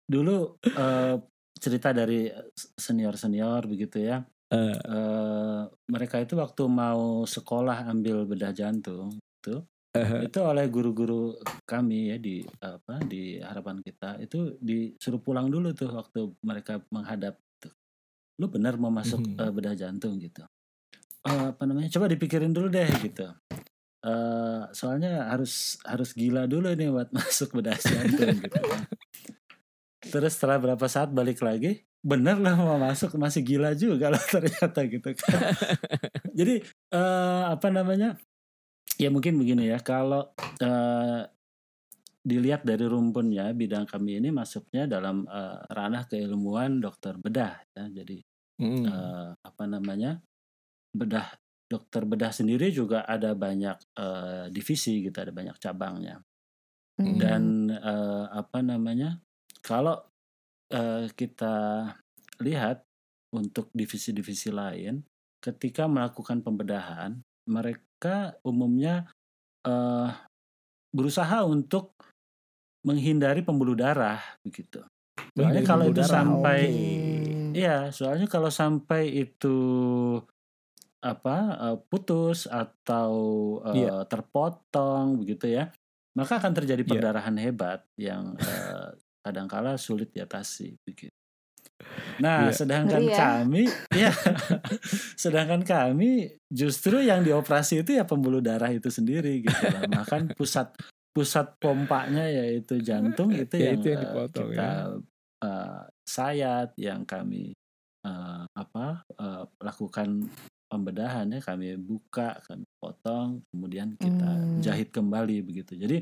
Dulu 0.07 0.63
eh, 0.63 1.15
cerita 1.59 1.91
dari 1.91 2.31
senior-senior 2.55 3.67
begitu 3.67 3.99
ya. 3.99 4.23
Eh. 4.51 4.75
Eh, 4.75 5.61
mereka 5.87 6.19
itu 6.19 6.35
waktu 6.35 6.67
mau 6.67 7.23
sekolah 7.23 7.87
ambil 7.87 8.27
bedah 8.27 8.51
jantung 8.51 9.15
itu 9.15 9.63
Eh. 9.91 10.23
itu 10.23 10.39
oleh 10.39 10.71
guru-guru 10.71 11.35
kami 11.63 12.11
ya 12.11 12.17
di 12.17 12.39
apa 12.59 12.99
di 13.03 13.39
harapan 13.39 13.79
kita 13.79 14.19
itu 14.19 14.55
disuruh 14.59 15.19
pulang 15.19 15.47
dulu 15.47 15.71
tuh 15.71 15.91
waktu 15.91 16.31
mereka 16.39 16.79
menghadap 16.87 17.35
tuh. 17.59 17.75
Lu 18.39 18.47
benar 18.47 18.75
mau 18.75 18.87
masuk 18.87 19.19
Mhm. 19.19 19.35
eh, 19.35 19.51
bedah 19.51 19.75
jantung 19.75 20.15
gitu. 20.15 20.43
Eh, 21.21 21.43
apa 21.51 21.63
namanya? 21.63 21.91
Coba 21.91 22.07
dipikirin 22.07 22.51
dulu 22.51 22.67
deh 22.67 22.87
gitu. 23.03 23.27
Eh, 24.01 24.61
soalnya 24.71 25.27
harus 25.27 25.77
harus 25.83 26.11
gila 26.11 26.47
dulu 26.47 26.71
nih 26.71 26.89
buat 26.89 27.09
masuk 27.17 27.51
bedah 27.53 27.75
jantung 27.77 28.35
gitu 28.35 28.59
kan. 28.63 28.83
Terus 30.01 30.33
setelah 30.33 30.57
berapa 30.57 30.85
saat 30.89 31.13
balik 31.13 31.45
lagi, 31.45 31.85
bener 32.01 32.41
lah 32.41 32.57
mau 32.57 32.81
masuk 32.81 33.13
masih 33.21 33.45
gila 33.45 33.77
juga 33.77 34.09
lah 34.09 34.21
ternyata 34.33 34.81
gitu 34.89 35.13
kan. 35.13 35.39
Jadi 36.37 36.65
eh, 36.89 37.43
apa 37.45 37.67
namanya? 37.69 38.17
Ya 38.97 39.13
mungkin 39.13 39.37
begini 39.37 39.69
ya, 39.69 39.77
kalau 39.81 40.33
eh, 40.57 41.21
dilihat 42.21 42.61
dari 42.61 42.85
rumpunnya 42.85 43.49
bidang 43.53 43.85
kami 43.89 44.21
ini 44.21 44.29
masuknya 44.33 44.89
dalam 44.89 45.25
eh, 45.25 45.57
ranah 45.69 46.09
keilmuan 46.09 46.81
dokter 46.81 47.17
bedah 47.17 47.61
ya. 47.77 47.85
Jadi 47.89 48.21
Mm. 48.61 48.85
eh, 48.85 49.29
apa 49.41 49.63
namanya 49.65 50.21
bedah 50.93 51.33
dokter 51.65 52.05
bedah 52.05 52.29
sendiri 52.29 52.69
juga 52.69 53.01
ada 53.09 53.33
banyak 53.33 53.73
eh, 53.97 54.45
divisi 54.53 55.01
gitu 55.01 55.17
ada 55.17 55.33
banyak 55.33 55.57
cabangnya 55.57 56.21
Hmm. 57.01 57.17
dan 57.17 57.43
eh, 57.73 58.25
apa 58.29 58.61
namanya 58.61 59.17
kalau 59.63 60.01
eh, 60.73 61.07
kita 61.13 61.87
lihat 62.43 62.83
untuk 63.31 63.71
divisi-divisi 63.71 64.51
lain 64.51 65.01
ketika 65.41 65.87
melakukan 65.87 66.43
pembedahan 66.43 67.21
mereka 67.47 68.35
umumnya 68.43 69.07
eh, 69.65 70.09
berusaha 70.91 71.45
untuk 71.47 71.95
menghindari 72.83 73.45
pembuluh 73.45 73.77
darah 73.77 74.19
begitu 74.41 74.81
Soalnya 75.31 75.63
kalau 75.63 75.85
itu 75.87 76.01
darah, 76.03 76.11
sampai. 76.11 76.61
Hmm. 76.67 77.51
Iya, 77.51 77.77
soalnya 77.91 78.27
kalau 78.27 78.51
sampai 78.51 79.11
itu 79.11 79.57
apa 81.01 81.35
eh, 81.71 81.77
putus 81.89 82.45
atau 82.47 83.11
eh, 83.65 83.87
Iya. 83.87 84.05
terpotong 84.07 85.19
begitu 85.23 85.49
ya, 85.51 85.71
maka 86.15 86.37
akan 86.39 86.51
terjadi 86.55 86.83
Iya. 86.83 86.89
perdarahan 86.91 87.35
hebat 87.39 87.87
yang 87.95 88.35
eh, 88.39 88.87
kadangkala 89.21 89.77
sulit 89.77 90.09
diatasi 90.11 90.75
begitu. 90.83 91.13
Nah, 92.21 92.49
Iya. 92.49 92.53
sedangkan 92.53 93.01
Ngeri 93.01 93.09
ya. 93.09 93.17
kami 93.17 93.63
ya 94.05 94.11
sedangkan 95.15 95.61
kami 95.61 96.09
justru 96.45 97.01
yang 97.01 97.21
dioperasi 97.21 97.81
itu 97.81 97.97
ya 97.97 98.05
pembuluh 98.05 98.37
darah 98.39 98.69
itu 98.69 98.89
sendiri 98.89 99.41
gitu 99.41 99.63
lah. 99.65 99.89
Makan 99.89 100.33
pusat 100.37 100.73
pusat 101.11 101.57
pompanya 101.57 102.23
yaitu 102.23 102.79
jantung 102.79 103.33
itu 103.33 103.51
Ya, 103.53 103.73
yang, 103.73 103.81
itu 103.81 103.87
yang 103.89 103.99
eh, 103.99 104.03
dipotong, 104.05 104.47
kita 104.47 104.69
ya. 104.69 104.71
eh, 105.43 105.81
sayat 106.05 106.69
yang 106.77 107.01
kami 107.03 107.51
eh, 108.05 108.43
apa 108.47 109.01
eh, 109.17 109.43
lakukan 109.59 110.09
pembedahan 110.71 111.27
ya 111.27 111.43
kami 111.43 111.75
buka 111.75 112.39
kami 112.47 112.63
potong 112.79 113.43
kemudian 113.51 113.91
kita 113.97 114.23
Hmm. 114.23 114.61
jahit 114.63 114.87
kembali 114.87 115.43
begitu 115.43 115.75
jadi 115.75 115.99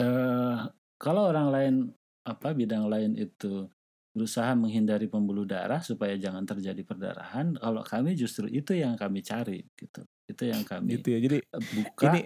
eh 0.00 0.58
kalau 0.98 1.30
orang 1.30 1.48
lain 1.54 1.74
apa 2.22 2.52
bidang 2.52 2.86
lain 2.86 3.14
itu 3.14 3.66
berusaha 4.10 4.52
menghindari 4.52 5.06
pembuluh 5.06 5.44
darah 5.44 5.78
supaya 5.80 6.14
jangan 6.14 6.42
terjadi 6.42 6.82
perdarahan 6.82 7.54
kalau 7.54 7.80
kami 7.80 8.12
justru 8.12 8.46
itu 8.46 8.74
yang 8.74 8.94
kami 8.94 9.22
cari 9.22 9.62
gitu 9.72 10.02
itu 10.26 10.42
yang 10.44 10.62
kami 10.62 10.98
gitu 10.98 11.08
ya 11.10 11.18
jadi 11.20 11.36
buka 11.70 12.04
ini 12.08 12.20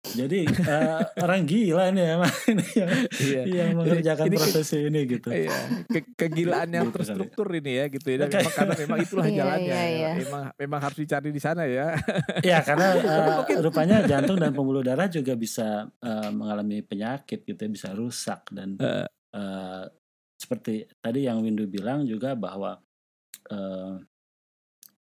jadi 0.00 0.38
eh, 0.48 1.00
orang 1.18 1.44
gila 1.44 1.92
nih 1.92 2.04
emang 2.14 2.34
ini 2.46 2.66
yang, 2.72 2.90
iya 3.18 3.42
yang 3.44 3.70
mengerjakan 3.74 4.24
ini 4.26 4.36
profesi 4.36 4.78
ini 4.82 5.00
gitu 5.06 5.28
Iya, 5.28 5.58
ke- 5.86 6.08
kegilaan 6.14 6.68
yang 6.70 6.88
Gitu 6.88 6.92
kali. 6.94 7.00
terstruktur 7.04 7.46
ini 7.52 7.72
ya 7.74 7.84
gitu 7.86 8.08
ya. 8.08 8.16
Memang 8.22 8.48
karena 8.50 8.74
memang 8.78 8.98
itulah 8.98 9.26
Iya, 9.26 9.36
jalannya. 9.36 9.68
iya, 9.68 9.82
iya. 9.86 10.10
Memang 10.18 10.42
memang 10.56 10.80
harus 10.80 10.98
dicari 10.98 11.28
di 11.28 11.36
sana 11.38 11.62
ya. 11.64 12.00
Ya 12.40 12.58
karena 12.60 12.96
mungkin- 13.36 13.60
rupanya 13.60 13.96
jantung 14.02 14.36
dan 14.36 14.52
pembuluh 14.52 14.80
darah 14.80 15.04
juga 15.06 15.36
bisa 15.36 15.68
eh, 15.94 16.30
mengalami 16.30 16.80
penyakit 16.80 17.44
gitu 17.44 17.60
ya, 17.60 17.68
bisa 17.70 17.88
rusak 17.92 18.48
dan 18.50 18.80
Eh. 18.80 19.04
Eh, 19.34 19.84
seperti 20.40 20.88
tadi 20.98 21.28
yang 21.28 21.44
Windu 21.44 21.68
bilang 21.68 22.06
juga 22.08 22.32
bahwa 22.34 22.80
eh, 23.50 23.94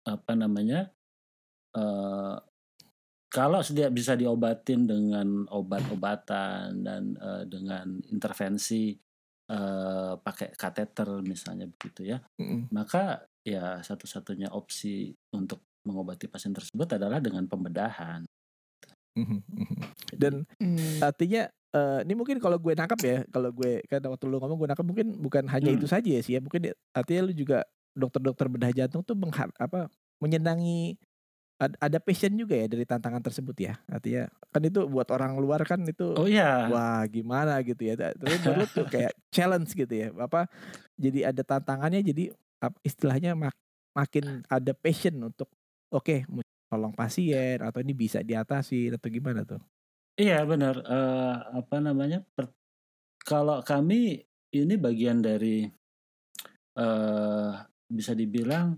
apa 0.06 0.34
namanya 0.38 0.92
eh, 1.74 2.36
kalau 3.30 3.60
sudah 3.60 3.92
bisa 3.92 4.16
diobatin 4.16 4.88
dengan 4.88 5.50
obat-obatan 5.50 6.86
dan 6.86 7.18
eh, 7.18 7.44
dengan 7.50 8.00
intervensi 8.14 8.94
eh, 9.50 10.14
pakai 10.16 10.54
kateter 10.54 11.10
misalnya 11.26 11.66
begitu 11.68 12.16
ya 12.16 12.18
Mm-mm. 12.38 12.70
maka 12.70 13.26
ya 13.46 13.82
satu-satunya 13.82 14.50
opsi 14.54 15.14
untuk 15.38 15.62
mengobati 15.86 16.26
pasien 16.26 16.52
tersebut 16.52 16.98
adalah 16.98 17.22
dengan 17.22 17.46
pembedahan. 17.46 18.26
Mhm, 19.16 19.40
mhm. 19.48 19.78
Dan 20.18 20.34
Hmm. 20.60 21.00
artinya 21.00 21.48
eh, 21.76 22.00
ini 22.08 22.14
mungkin 22.16 22.40
kalau 22.40 22.56
gue 22.56 22.72
nangkap 22.72 23.00
ya, 23.04 23.18
kalau 23.30 23.52
gue 23.52 23.84
kan 23.86 24.00
waktu 24.00 24.26
lu 24.26 24.40
ngomong 24.40 24.58
gue 24.58 24.68
nangkap 24.72 24.88
mungkin 24.88 25.08
bukan 25.20 25.44
hanya 25.52 25.70
Hmm. 25.70 25.78
itu 25.78 25.86
saja 25.86 26.08
ya 26.08 26.22
sih 26.24 26.34
ya, 26.36 26.42
mungkin 26.42 26.72
ya- 26.72 26.78
artinya 26.92 27.28
lu 27.28 27.34
juga 27.36 27.68
dokter-dokter 27.92 28.48
bedah 28.48 28.72
jantung 28.72 29.04
tuh 29.04 29.16
menghar 29.16 29.52
apa 29.56 29.88
menyenangi 30.20 30.96
ad- 31.56 31.80
ada 31.80 32.00
passion 32.00 32.36
juga 32.36 32.56
ya 32.60 32.68
dari 32.68 32.84
tantangan 32.84 33.24
tersebut 33.24 33.56
ya. 33.56 33.74
Artinya 33.88 34.28
kan 34.52 34.62
itu 34.64 34.84
buat 34.88 35.08
orang 35.12 35.36
luar 35.40 35.64
kan 35.64 35.80
itu 35.84 36.16
Oh 36.16 36.28
iya, 36.28 36.68
wah 36.68 37.04
gimana 37.08 37.60
gitu 37.64 37.84
ya. 37.84 37.96
Tapi 37.96 38.36
buat 38.40 38.56
lu 38.56 38.66
tuh 38.68 38.86
kayak 38.96 39.12
challenge 39.32 39.72
gitu 39.72 39.92
ya. 39.92 40.08
Apa 40.16 40.48
jadi 40.96 41.32
ada 41.32 41.44
tantangannya 41.44 42.04
jadi 42.04 42.32
istilahnya 42.84 43.36
mak- 43.36 43.56
makin 43.94 44.44
ada 44.48 44.72
passion 44.76 45.16
untuk 45.22 45.48
oke 45.88 46.28
mau 46.28 46.44
tolong 46.68 46.92
pasien 46.92 47.62
atau 47.62 47.80
ini 47.80 47.94
bisa 47.96 48.20
diatasi 48.20 48.92
atau 48.92 49.08
gimana 49.08 49.48
tuh. 49.48 49.62
Iya 50.18 50.44
benar. 50.44 50.76
Eh, 50.80 51.36
apa 51.58 51.76
namanya? 51.78 52.24
per- 52.32 52.54
kalau 53.20 53.60
kami 53.62 54.22
ini 54.52 54.76
bagian 54.78 55.20
dari 55.20 55.66
eh 56.76 57.52
bisa 57.86 58.12
dibilang 58.12 58.76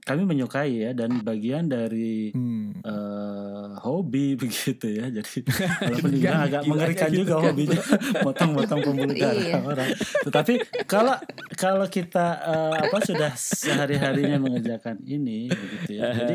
kami 0.00 0.24
menyukai 0.24 0.80
ya 0.80 0.90
dan 0.96 1.20
bagian 1.20 1.68
dari 1.68 2.32
Hmm. 2.32 2.72
eh 2.80 3.70
hobi 3.78 4.32
begitu 4.40 4.86
ya. 4.88 5.06
Jadi 5.08 5.44
walaupun 5.86 6.10
dibilang 6.10 6.40
agak 6.42 6.62
mengerikan 6.64 7.08
gitu 7.10 7.18
juga 7.20 7.34
kan. 7.36 7.44
hobinya 7.46 7.80
motong-motong 8.26 8.80
pembuluh 8.80 9.14
darah 9.14 9.44
Iya. 9.44 9.58
orang. 9.60 9.90
Tetapi 10.24 10.54
kalau 10.88 11.14
kalau 11.54 11.86
kita 11.86 12.26
eh, 12.40 12.74
apa 12.80 12.98
sudah 13.00 13.32
sehari-harinya 13.36 14.40
mengerjakan 14.40 15.04
ini 15.04 15.52
begitu 15.52 16.00
ya. 16.00 16.16
Jadi 16.16 16.34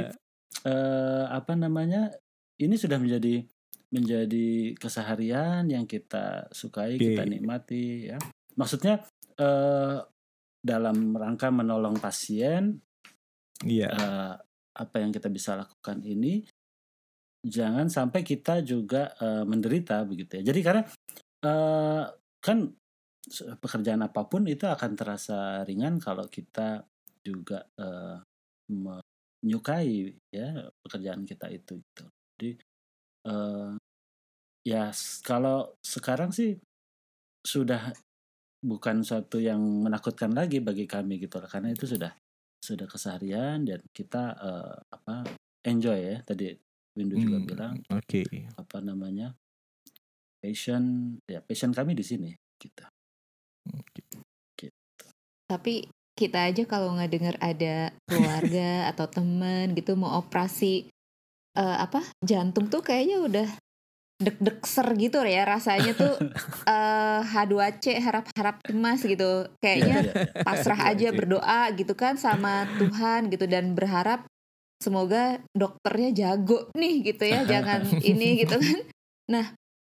eh, 0.64 1.24
apa 1.28 1.54
namanya? 1.56 2.14
Ini 2.56 2.72
sudah 2.78 2.96
menjadi 2.96 3.44
menjadi 3.94 4.74
keseharian 4.78 5.70
yang 5.70 5.86
kita 5.86 6.50
sukai, 6.52 6.98
kita 6.98 7.24
nikmati 7.26 8.12
ya. 8.14 8.18
Maksudnya 8.56 9.04
eh 9.36 10.00
dalam 10.66 11.14
rangka 11.14 11.54
menolong 11.54 12.02
pasien 12.02 12.82
Iya. 13.64 13.88
eh, 13.88 14.34
apa 14.76 14.96
yang 15.00 15.16
kita 15.16 15.32
bisa 15.32 15.56
lakukan 15.56 16.04
ini 16.04 16.44
jangan 17.46 17.88
sampai 17.88 18.26
kita 18.26 18.66
juga 18.66 19.14
eh, 19.22 19.46
menderita 19.46 20.02
begitu 20.04 20.42
ya. 20.42 20.52
Jadi 20.52 20.60
karena 20.66 20.84
eh, 21.46 22.04
kan 22.42 22.58
pekerjaan 23.62 24.02
apa 24.06 24.22
pun 24.28 24.46
itu 24.50 24.66
akan 24.68 24.92
terasa 24.98 25.64
ringan 25.64 26.02
kalau 26.02 26.28
kita 26.28 26.84
juga 27.22 27.64
eh, 27.78 28.18
menyukai 28.70 30.14
ya 30.34 30.68
pekerjaan 30.82 31.24
kita 31.24 31.48
itu 31.54 31.80
gitu. 31.80 32.06
Jadi 32.36 32.50
eh, 33.26 33.72
ya 34.66 34.90
kalau 35.22 35.78
sekarang 35.82 36.34
sih 36.34 36.58
sudah 37.46 37.94
bukan 38.66 39.06
suatu 39.06 39.38
yang 39.38 39.62
menakutkan 39.62 40.34
lagi 40.34 40.58
bagi 40.58 40.90
kami 40.90 41.22
gitu 41.22 41.38
loh 41.38 41.50
karena 41.50 41.70
itu 41.70 41.86
sudah 41.86 42.14
sudah 42.66 42.90
keseharian 42.90 43.62
dan 43.62 43.82
kita 43.94 44.34
eh, 44.34 44.76
apa 44.90 45.26
enjoy 45.66 45.98
ya. 45.98 46.18
Tadi 46.26 46.54
Windu 46.96 47.20
juga 47.20 47.38
Hmm, 47.38 47.46
bilang 47.46 47.74
Oke. 47.92 48.24
apa 48.56 48.78
namanya 48.80 49.36
passion 50.40 51.18
ya 51.28 51.44
passion 51.44 51.76
kami 51.76 51.94
di 51.94 52.06
sini 52.06 52.32
gitu. 52.58 52.86
Tapi 55.46 55.86
kita 56.16 56.48
aja 56.48 56.64
kalau 56.64 56.96
nggak 56.96 57.12
dengar 57.12 57.36
ada 57.44 57.92
keluarga 58.08 58.90
atau 58.90 59.06
teman 59.12 59.76
gitu 59.76 60.00
mau 60.00 60.16
operasi 60.18 60.88
eh, 61.56 61.78
apa 61.82 62.04
jantung 62.22 62.68
tuh 62.68 62.84
kayaknya 62.84 63.24
udah 63.24 63.48
deg-deg 64.16 64.64
ser 64.64 64.88
gitu 64.96 65.20
ya 65.28 65.44
rasanya 65.44 65.92
tuh 65.92 66.16
eh, 66.72 67.20
H2C 67.24 68.00
harap-harap 68.00 68.64
cemas 68.64 69.04
gitu. 69.04 69.48
Kayaknya 69.60 69.98
Iya, 70.04 70.12
iya, 70.12 70.24
iya. 70.32 70.44
pasrah 70.44 70.82
aja 70.88 71.10
berdoa 71.12 71.62
gitu 71.76 71.94
kan 71.96 72.16
sama 72.16 72.64
Tuhan 72.80 73.28
gitu 73.28 73.46
dan 73.48 73.76
berharap 73.76 74.24
semoga 74.80 75.40
dokternya 75.56 76.12
jago 76.12 76.68
nih 76.76 77.12
gitu 77.12 77.24
ya 77.28 77.44
jangan 77.44 77.84
ini 78.12 78.44
gitu 78.44 78.56
kan. 78.56 78.80
Nah 79.32 79.46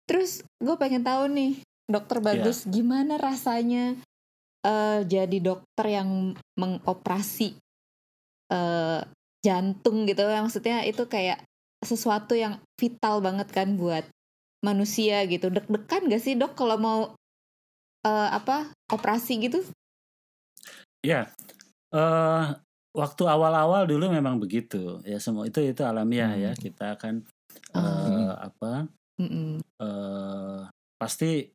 terus 0.10 0.43
gue 0.60 0.76
pengen 0.76 1.06
tahu 1.06 1.30
nih 1.32 1.62
dokter 1.88 2.19
bagus 2.19 2.65
gimana 2.67 3.15
rasanya 3.15 3.95
eh, 4.67 5.00
jadi 5.08 5.38
dokter 5.39 5.86
yang 5.88 6.36
mengoperasi 6.60 7.56
eh, 8.52 9.00
jantung 9.39 10.04
gitu? 10.04 10.28
Maksudnya 10.28 10.84
itu 10.84 11.08
kayak 11.08 11.39
sesuatu 11.79 12.35
yang 12.35 12.59
vital 12.75 13.23
banget 13.23 13.47
kan 13.49 13.79
buat 13.79 14.03
manusia 14.59 15.23
gitu 15.25 15.47
deg-degan 15.47 16.11
gak 16.11 16.19
sih 16.19 16.35
dok 16.35 16.55
kalau 16.55 16.75
mau 16.75 16.99
eh, 18.03 18.29
apa 18.31 18.71
operasi 18.91 19.39
gitu 19.39 19.63
Iya. 20.99 21.31
eh 21.95 22.45
waktu 22.91 23.23
awal-awal 23.23 23.87
dulu 23.87 24.11
memang 24.11 24.35
begitu 24.41 24.99
ya 25.07 25.15
semua 25.21 25.47
itu 25.47 25.63
itu 25.63 25.81
alamiah 25.85 26.35
ya 26.35 26.51
Hmm. 26.53 26.59
kita 26.59 26.85
akan 26.99 27.23
Oh. 27.73 27.81
eh, 27.81 28.33
apa 28.35 28.85
Mm-mm. 29.17 29.57
eh 29.79 30.61
pasti 30.99 31.47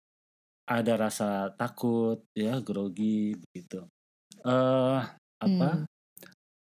ada 0.64 0.96
rasa 0.96 1.52
takut 1.54 2.24
ya 2.32 2.58
grogi 2.64 3.36
begitu 3.36 3.84
eh 4.42 5.00
apa 5.38 5.68
Hmm. 5.76 5.84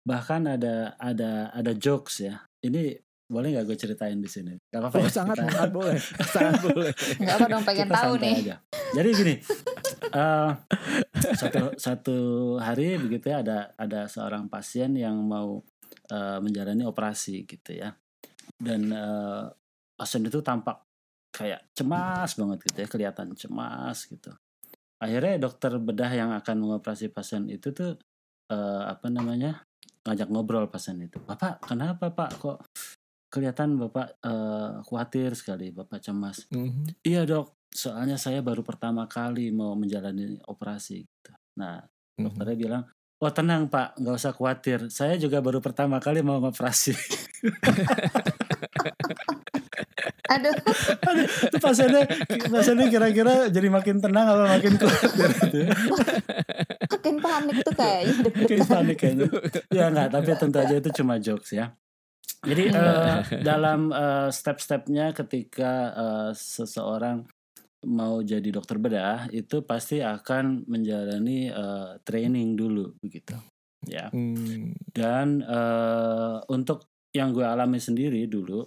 bahkan 0.03 0.43
ada 0.49 0.97
ada 0.97 1.53
ada 1.53 1.71
jokes 1.77 2.25
ya 2.25 2.41
ini 2.65 2.97
boleh 3.25 3.47
nggak 3.51 3.65
gue 3.65 3.77
ceritain 3.77 4.15
di 4.15 4.27
sini 4.27 4.53
Gak 4.67 4.79
apa-apa 4.83 4.95
Oh 4.99 5.05
ya? 5.05 5.12
sangat 5.12 5.36
Kita- 5.38 5.47
sangat 5.49 5.71
boleh, 5.71 5.97
sangat 6.36 6.62
boleh. 6.62 6.91
nggak 7.17 7.36
apa 7.36 7.47
dong 7.47 7.63
pengen 7.63 7.88
kita 7.88 7.95
tahu 7.95 8.13
nih 8.17 8.33
aja. 8.38 8.55
Jadi 8.93 9.09
gini, 9.12 9.36
eh, 10.13 10.51
satu 11.33 11.63
satu 11.75 12.17
hari 12.57 12.97
begitu 12.97 13.25
ya 13.27 13.41
ada 13.41 13.57
ada 13.73 14.05
seorang 14.05 14.45
pasien 14.47 14.93
yang 14.93 15.17
mau 15.17 15.63
eh, 16.07 16.38
menjalani 16.38 16.83
operasi 16.83 17.41
gitu 17.43 17.73
ya, 17.73 17.89
dan 18.59 18.81
eh, 18.88 19.43
pasien 19.93 20.21
itu 20.21 20.41
tampak 20.41 20.83
kayak 21.33 21.73
cemas 21.73 22.38
banget 22.38 22.59
gitu 22.69 22.77
ya, 22.86 22.88
kelihatan 22.88 23.27
cemas 23.33 24.05
gitu. 24.05 24.29
Akhirnya 25.01 25.41
dokter 25.41 25.73
bedah 25.75 26.12
yang 26.12 26.29
akan 26.31 26.55
mengoperasi 26.62 27.09
pasien 27.09 27.49
itu 27.49 27.73
tuh 27.73 27.97
eh, 28.47 28.83
apa 28.86 29.09
namanya 29.09 29.65
ngajak 30.03 30.29
ngobrol 30.29 30.67
pasien 30.67 30.99
itu, 30.99 31.17
bapak 31.17 31.63
kenapa 31.63 32.12
pak 32.12 32.29
kok 32.38 32.59
kelihatan 33.34 33.82
bapak 33.82 34.22
eh, 34.22 34.72
khawatir 34.86 35.34
sekali, 35.34 35.74
bapak 35.74 35.98
cemas. 36.06 36.46
Mhm. 36.54 37.02
Iya 37.02 37.26
dok, 37.26 37.58
soalnya 37.74 38.22
saya 38.22 38.46
baru 38.46 38.62
pertama 38.62 39.10
kali 39.10 39.50
mau 39.50 39.74
menjalani 39.74 40.38
operasi. 40.46 41.02
Gitu. 41.02 41.32
Nah 41.58 41.82
Mhm. 42.13 42.30
dokternya 42.30 42.56
bilang, 42.56 42.84
oh 43.17 43.32
tenang 43.34 43.65
pak, 43.74 43.98
nggak 43.98 44.15
usah 44.22 44.38
khawatir. 44.38 44.86
Saya 44.93 45.17
juga 45.17 45.41
baru 45.41 45.58
pertama 45.58 45.98
kali 45.98 46.22
mau 46.22 46.38
ngoperasi. 46.38 46.93
aduh 50.24 50.54
Itu 51.50 51.58
pasiennya, 51.60 52.04
pasiennya 52.48 52.88
kira-kira 52.88 53.34
jadi 53.52 53.67
makin 53.67 54.00
tenang 54.00 54.28
atau 54.30 54.46
makin 54.48 54.74
khawatir 54.80 55.30
gitu 55.41 55.58
ya. 55.67 55.69
makin 56.93 57.15
panik 57.19 57.56
tuh 57.65 57.74
kayaknya 57.76 58.13
Makin 58.24 58.60
panik 58.63 58.98
kayaknya. 58.98 59.28
Ya 59.69 59.84
nggak, 59.91 60.08
tapi 60.13 60.30
tentu 60.38 60.58
aja 60.62 60.76
itu 60.80 60.89
cuma 61.02 61.17
jokes 61.19 61.52
ya. 61.52 61.76
Jadi 62.43 62.63
eh, 62.75 63.17
dalam 63.41 63.89
eh, 63.89 64.29
step-stepnya 64.29 65.15
ketika 65.15 65.71
eh, 65.95 66.32
seseorang 66.36 67.23
mau 67.84 68.23
jadi 68.23 68.47
dokter 68.47 68.79
bedah 68.79 69.27
itu 69.36 69.60
pasti 69.67 69.99
akan 69.99 70.63
menjalani 70.71 71.51
eh, 71.51 71.91
training 72.08 72.56
dulu 72.56 72.95
begitu 73.03 73.36
ya 73.84 74.08
Hmm. 74.08 74.71
dan 74.95 75.43
eh, 75.43 76.38
untuk 76.47 76.88
yang 77.12 77.36
gue 77.36 77.43
alami 77.43 77.84
sendiri 77.84 78.23
dulu 78.32 78.63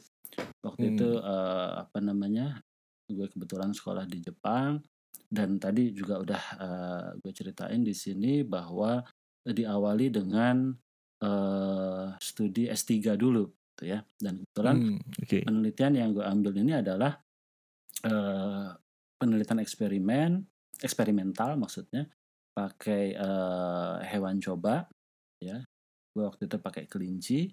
waktu 0.61 0.85
Hmm. 0.85 0.93
itu 0.93 1.09
eh, 1.17 1.71
apa 1.81 1.99
namanya 2.05 2.61
gue 3.09 3.25
kebetulan 3.25 3.73
sekolah 3.73 4.05
di 4.05 4.21
Jepang 4.21 4.85
dan 5.33 5.57
tadi 5.57 5.97
juga 5.97 6.21
udah 6.21 6.43
eh, 6.61 7.09
gue 7.17 7.33
ceritain 7.33 7.81
di 7.81 7.97
sini 7.97 8.45
bahwa 8.45 9.01
diawali 9.49 10.12
dengan 10.12 10.77
eh, 11.25 12.07
studi 12.21 12.69
S3 12.69 13.17
dulu 13.17 13.49
gitu 13.77 13.93
ya. 13.93 14.01
Dan 14.17 14.41
kebetulan 14.41 14.77
Hmm, 14.81 14.99
Oke. 15.21 15.45
penelitian 15.45 15.93
yang 15.93 16.11
gue 16.17 16.25
ambil 16.25 16.53
ini 16.57 16.73
adalah 16.81 17.12
eh, 18.03 18.69
penelitian 19.21 19.61
eksperimen 19.61 20.31
eksperimental 20.81 21.61
maksudnya 21.61 22.09
pakai 22.57 23.12
eh, 23.12 23.97
hewan 24.09 24.41
coba 24.41 24.89
ya. 25.45 25.61
Gue 26.17 26.25
waktu 26.25 26.49
itu 26.49 26.57
pakai 26.57 26.89
kelinci 26.89 27.53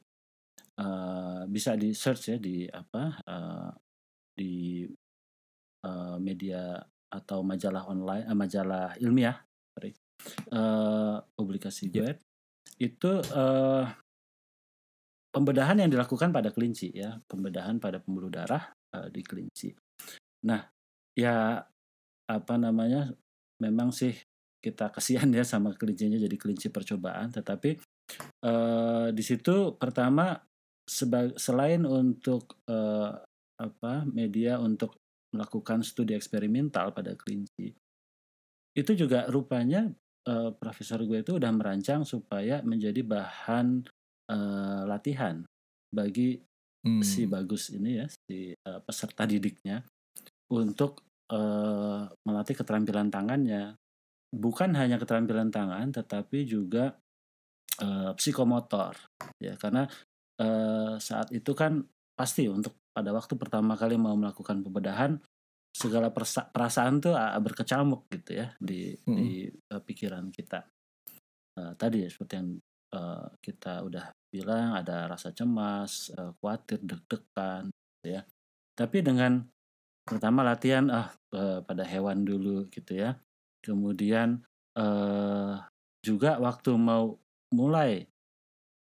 uh, 0.79 1.43
bisa 1.49 1.77
di 1.77 1.93
search 1.93 2.33
ya 2.33 2.37
di 2.39 2.65
apa 2.69 3.19
uh, 3.27 3.71
di 4.33 4.85
uh, 5.85 6.17
media 6.17 6.81
atau 7.13 7.45
majalah 7.45 7.85
online 7.85 8.25
uh, 8.25 8.37
majalah 8.37 8.97
ilmiah 8.97 9.37
sorry, 9.73 9.91
uh, 10.53 11.21
publikasi 11.37 11.93
gue 11.93 12.17
itu 12.81 13.11
uh, 13.37 13.85
pembedahan 15.33 15.81
yang 15.81 15.89
dilakukan 15.89 16.29
pada 16.29 16.53
kelinci 16.53 16.93
ya 16.93 17.17
pembedahan 17.25 17.81
pada 17.81 17.97
pembuluh 17.97 18.29
darah 18.29 18.69
uh, 18.93 19.09
di 19.09 19.25
kelinci 19.25 19.73
nah 20.45 20.61
ya 21.17 21.57
apa 22.29 22.53
namanya 22.55 23.09
memang 23.57 23.89
sih 23.89 24.13
kita 24.63 24.93
kasihan 24.93 25.27
ya 25.33 25.43
sama 25.43 25.75
kelincinya 25.75 26.15
jadi 26.21 26.37
kelinci 26.37 26.69
percobaan 26.69 27.33
tetapi 27.33 27.81
uh, 28.45 29.11
di 29.11 29.23
situ 29.25 29.75
pertama 29.75 30.37
selain 31.39 31.87
untuk 31.87 32.59
uh, 32.67 33.15
apa 33.59 34.03
media 34.03 34.59
untuk 34.59 34.99
melakukan 35.33 35.81
studi 35.81 36.13
eksperimental 36.13 36.93
pada 36.93 37.17
kelinci. 37.17 37.73
Itu 38.73 38.93
juga 38.93 39.25
rupanya 39.29 39.89
uh, 40.29 40.51
profesor 40.53 41.01
gue 41.07 41.25
itu 41.25 41.37
udah 41.41 41.51
merancang 41.53 42.05
supaya 42.05 42.61
menjadi 42.61 43.01
bahan 43.01 43.85
uh, 44.31 44.83
latihan 44.87 45.43
bagi 45.93 46.39
hmm. 46.85 47.01
si 47.03 47.25
bagus 47.25 47.73
ini 47.73 48.03
ya 48.03 48.07
si 48.07 48.53
uh, 48.53 48.79
peserta 48.83 49.27
didiknya 49.27 49.83
untuk 50.53 51.01
uh, 51.33 52.05
melatih 52.27 52.55
keterampilan 52.57 53.09
tangannya. 53.09 53.75
Bukan 54.33 54.73
hanya 54.73 54.97
keterampilan 54.97 55.53
tangan, 55.53 55.93
tetapi 55.93 56.41
juga 56.41 56.97
uh, 57.85 58.11
psikomotor, 58.17 58.97
ya 59.37 59.53
karena 59.61 59.85
uh, 60.41 60.97
saat 60.97 61.29
itu 61.29 61.53
kan 61.53 61.85
pasti 62.17 62.49
untuk 62.49 62.73
pada 62.93 63.13
waktu 63.13 63.33
pertama 63.37 63.77
kali 63.77 63.97
mau 63.97 64.17
melakukan 64.17 64.61
pembedahan 64.61 65.21
segala 65.73 66.13
perasaan 66.53 67.01
tuh 67.01 67.17
berkecamuk 67.17 68.05
gitu 68.13 68.37
ya 68.37 68.53
di 68.61 68.93
hmm. 68.93 69.15
di 69.17 69.49
uh, 69.49 69.81
pikiran 69.81 70.29
kita 70.29 70.61
uh, 71.57 71.73
tadi 71.73 72.05
ya 72.05 72.09
seperti 72.13 72.33
yang 72.37 72.49
uh, 72.93 73.27
kita 73.41 73.81
udah 73.83 74.13
bilang 74.29 74.77
ada 74.77 75.09
rasa 75.09 75.33
cemas 75.33 76.13
uh, 76.15 76.31
khawatir 76.39 76.79
deg-degan 76.85 77.69
gitu 77.69 78.07
ya 78.17 78.21
tapi 78.73 79.01
dengan 79.01 79.43
pertama 80.05 80.45
latihan 80.45 80.87
ah 80.93 81.09
uh, 81.33 81.59
pada 81.65 81.83
hewan 81.83 82.23
dulu 82.23 82.69
gitu 82.69 82.95
ya 82.97 83.17
kemudian 83.65 84.41
uh, 84.77 85.57
juga 86.03 86.37
waktu 86.37 86.75
mau 86.77 87.17
mulai 87.53 88.05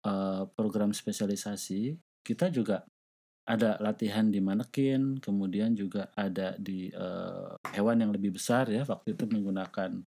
uh, 0.04 0.48
program 0.52 0.90
spesialisasi 0.90 1.96
kita 2.24 2.48
juga 2.48 2.82
ada 3.44 3.76
latihan 3.76 4.24
di 4.32 4.40
manekin, 4.40 5.20
kemudian 5.20 5.76
juga 5.76 6.08
ada 6.16 6.56
di 6.56 6.88
uh, 6.96 7.60
hewan 7.76 8.00
yang 8.00 8.12
lebih 8.16 8.40
besar 8.40 8.72
ya. 8.72 8.88
Waktu 8.88 9.12
itu 9.12 9.28
menggunakan 9.28 10.00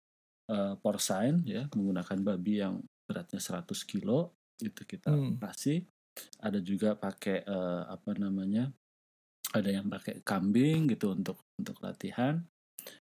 uh, 0.55 0.79
porcine 0.79 1.43
ya, 1.43 1.67
menggunakan 1.75 2.19
babi 2.23 2.63
yang 2.63 2.79
beratnya 3.05 3.41
100 3.41 3.69
kilo 3.85 4.35
itu 4.61 4.83
kita 4.85 5.13
hmm. 5.13 5.37
operasi. 5.37 5.85
Ada 6.41 6.63
juga 6.63 6.95
pakai 6.95 7.43
uh, 7.45 7.91
apa 7.91 8.15
namanya? 8.17 8.71
Ada 9.55 9.71
yang 9.71 9.87
pakai 9.91 10.23
kambing 10.23 10.91
gitu 10.91 11.15
untuk 11.15 11.43
untuk 11.59 11.79
latihan. 11.83 12.43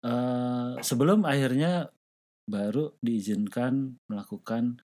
Uh, 0.05 0.77
sebelum 0.81 1.25
akhirnya 1.25 1.89
baru 2.47 2.95
diizinkan 3.03 3.99
melakukan 4.07 4.79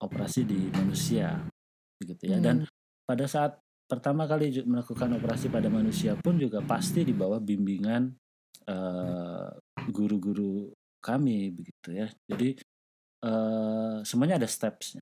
operasi 0.00 0.46
di 0.46 0.70
manusia 0.72 1.44
gitu 2.00 2.24
ya. 2.24 2.38
Hmm. 2.40 2.44
Dan 2.44 2.56
pada 3.04 3.26
saat 3.28 3.58
pertama 3.86 4.26
kali 4.26 4.50
melakukan 4.66 5.14
operasi 5.16 5.46
pada 5.46 5.70
manusia 5.70 6.18
pun 6.18 6.36
juga 6.36 6.58
pasti 6.64 7.06
di 7.06 7.14
bawah 7.14 7.38
bimbingan 7.38 8.10
uh, 8.66 9.50
guru-guru 9.90 10.74
kami 11.00 11.54
begitu 11.54 11.88
ya. 11.94 12.08
Jadi 12.26 12.58
uh, 13.24 14.02
semuanya 14.04 14.42
ada 14.42 14.48
stepsnya 14.48 15.00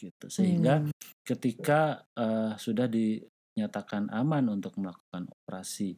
gitu 0.00 0.26
sehingga 0.32 0.80
hmm. 0.80 0.92
ketika 1.26 2.04
uh, 2.16 2.56
sudah 2.56 2.88
dinyatakan 2.88 4.08
aman 4.12 4.48
untuk 4.48 4.76
melakukan 4.80 5.28
operasi 5.28 5.96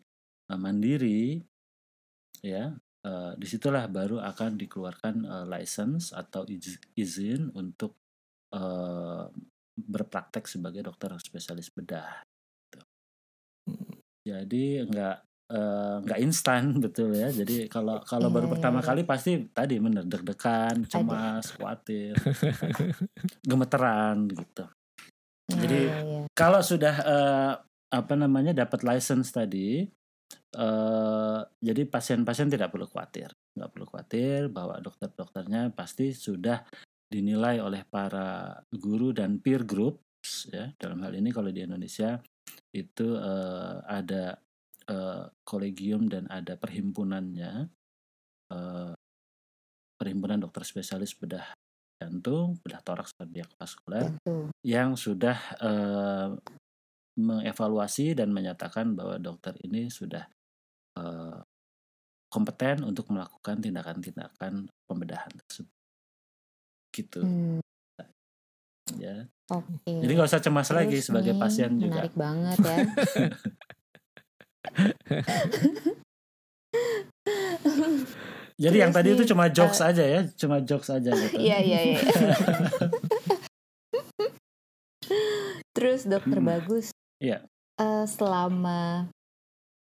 uh, 0.50 0.58
mandiri 0.58 1.38
ya 2.42 2.74
uh, 3.06 3.32
di 3.38 3.46
situlah 3.46 3.86
baru 3.86 4.18
akan 4.22 4.58
dikeluarkan 4.58 5.14
uh, 5.26 5.46
license 5.46 6.10
atau 6.10 6.42
izin 6.98 7.54
untuk 7.54 7.94
uh, 8.54 9.30
berpraktek 9.72 10.44
sebagai 10.46 10.84
dokter 10.84 11.14
spesialis 11.18 11.72
bedah. 11.72 12.22
Gitu. 12.68 12.80
Hmm. 13.70 13.92
Jadi 14.22 14.64
enggak 15.52 15.68
uh, 15.68 15.96
enggak 16.00 16.20
instan 16.24 16.62
betul 16.84 17.12
ya. 17.12 17.28
Jadi 17.28 17.68
kalau 17.68 18.00
kalau 18.02 18.32
baru 18.32 18.48
iya, 18.48 18.52
pertama 18.56 18.80
kali 18.80 19.04
pasti 19.04 19.52
tadi 19.52 19.76
bener 19.76 20.08
deg-degan, 20.08 20.88
cemas, 20.88 21.52
khawatir, 21.56 22.16
gemeteran 23.48 24.32
gitu. 24.32 24.64
Jadi 25.52 25.80
iya, 25.92 26.24
kalau 26.32 26.64
sudah 26.64 26.94
uh, 27.04 27.52
apa 27.92 28.14
namanya 28.16 28.56
dapat 28.56 28.80
license 28.88 29.28
tadi, 29.36 29.84
uh, 30.56 31.40
jadi 31.60 31.84
pasien-pasien 31.84 32.48
tidak 32.48 32.72
perlu 32.72 32.88
khawatir, 32.88 33.28
nggak 33.52 33.70
perlu 33.76 33.84
khawatir 33.84 34.48
bahwa 34.48 34.80
dokter-dokternya 34.80 35.76
pasti 35.76 36.16
sudah 36.16 36.64
dinilai 37.12 37.60
oleh 37.60 37.84
para 37.84 38.56
guru 38.72 39.12
dan 39.12 39.36
peer 39.44 39.68
groups 39.68 40.48
ya. 40.48 40.72
Dalam 40.80 41.04
hal 41.04 41.12
ini 41.20 41.28
kalau 41.28 41.52
di 41.52 41.60
Indonesia 41.60 42.16
itu 42.72 43.20
uh, 43.20 43.84
ada 43.84 44.40
uh, 44.88 45.28
kolegium 45.46 46.08
dan 46.08 46.26
ada 46.32 46.58
perhimpunannya 46.58 47.68
uh, 48.50 48.92
perhimpunan 49.98 50.42
dokter 50.42 50.66
spesialis 50.66 51.14
bedah 51.14 51.46
jantung 52.02 52.58
bedah 52.66 52.82
toraks 52.82 53.14
kardiak 53.14 53.46
vaskuler 53.54 54.10
yang 54.66 54.98
sudah 54.98 55.38
uh, 55.62 56.34
mengevaluasi 57.14 58.16
dan 58.16 58.34
menyatakan 58.34 58.96
bahwa 58.98 59.20
dokter 59.20 59.54
ini 59.62 59.86
sudah 59.92 60.26
uh, 60.98 61.38
kompeten 62.32 62.82
untuk 62.88 63.12
melakukan 63.12 63.60
tindakan-tindakan 63.60 64.64
pembedahan 64.88 65.32
tersebut. 65.44 65.76
Gitu. 66.92 67.20
Hmm. 67.20 67.60
ya. 68.96 69.28
Okay. 69.52 70.00
jadi 70.00 70.12
nggak 70.16 70.30
usah 70.32 70.42
cemas 70.42 70.68
Terus 70.68 70.78
lagi 70.80 70.98
sebagai 71.04 71.34
pasien 71.36 71.76
menarik 71.76 71.80
juga. 71.80 71.92
menarik 71.92 72.14
banget 72.16 72.56
ya 72.60 72.76
jadi 78.62 78.76
Terus 78.76 78.82
yang 78.82 78.92
tadi 78.94 79.08
itu 79.14 79.24
cuma 79.28 79.50
jokes 79.50 79.80
uh, 79.82 79.90
aja 79.90 80.04
ya 80.06 80.20
cuma 80.38 80.62
jokes 80.62 80.88
aja 80.90 81.10
gitu 81.10 81.36
iya 81.46 81.58
iya 81.60 81.80
iya 81.94 82.00
Terus 85.72 86.06
dokter 86.06 86.38
hmm. 86.38 86.46
bagus 86.46 86.94
Iya. 87.22 87.46
Uh, 87.78 88.02
selama 88.04 89.06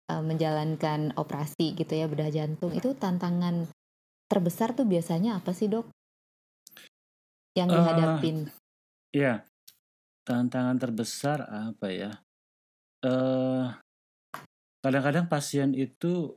uh, 0.05 0.23
menjalankan 0.23 1.09
operasi 1.17 1.73
gitu 1.73 1.97
ya 1.97 2.05
bedah 2.05 2.29
jantung 2.29 2.69
itu 2.77 2.93
tantangan 2.93 3.65
terbesar 4.29 4.77
tuh 4.77 4.85
biasanya 4.85 5.41
apa 5.41 5.51
sih 5.51 5.65
dok? 5.65 5.89
yang 7.51 7.67
eh, 7.67 7.75
dihadapin? 7.75 8.37
Uh, 8.47 8.53
iya, 9.11 9.33
tantangan 10.23 10.77
terbesar 10.79 11.43
apa 11.49 11.87
ya? 11.91 12.11
Uh, 13.03 13.75
kadang-kadang 14.81 15.29
pasien 15.29 15.71
itu 15.77 16.35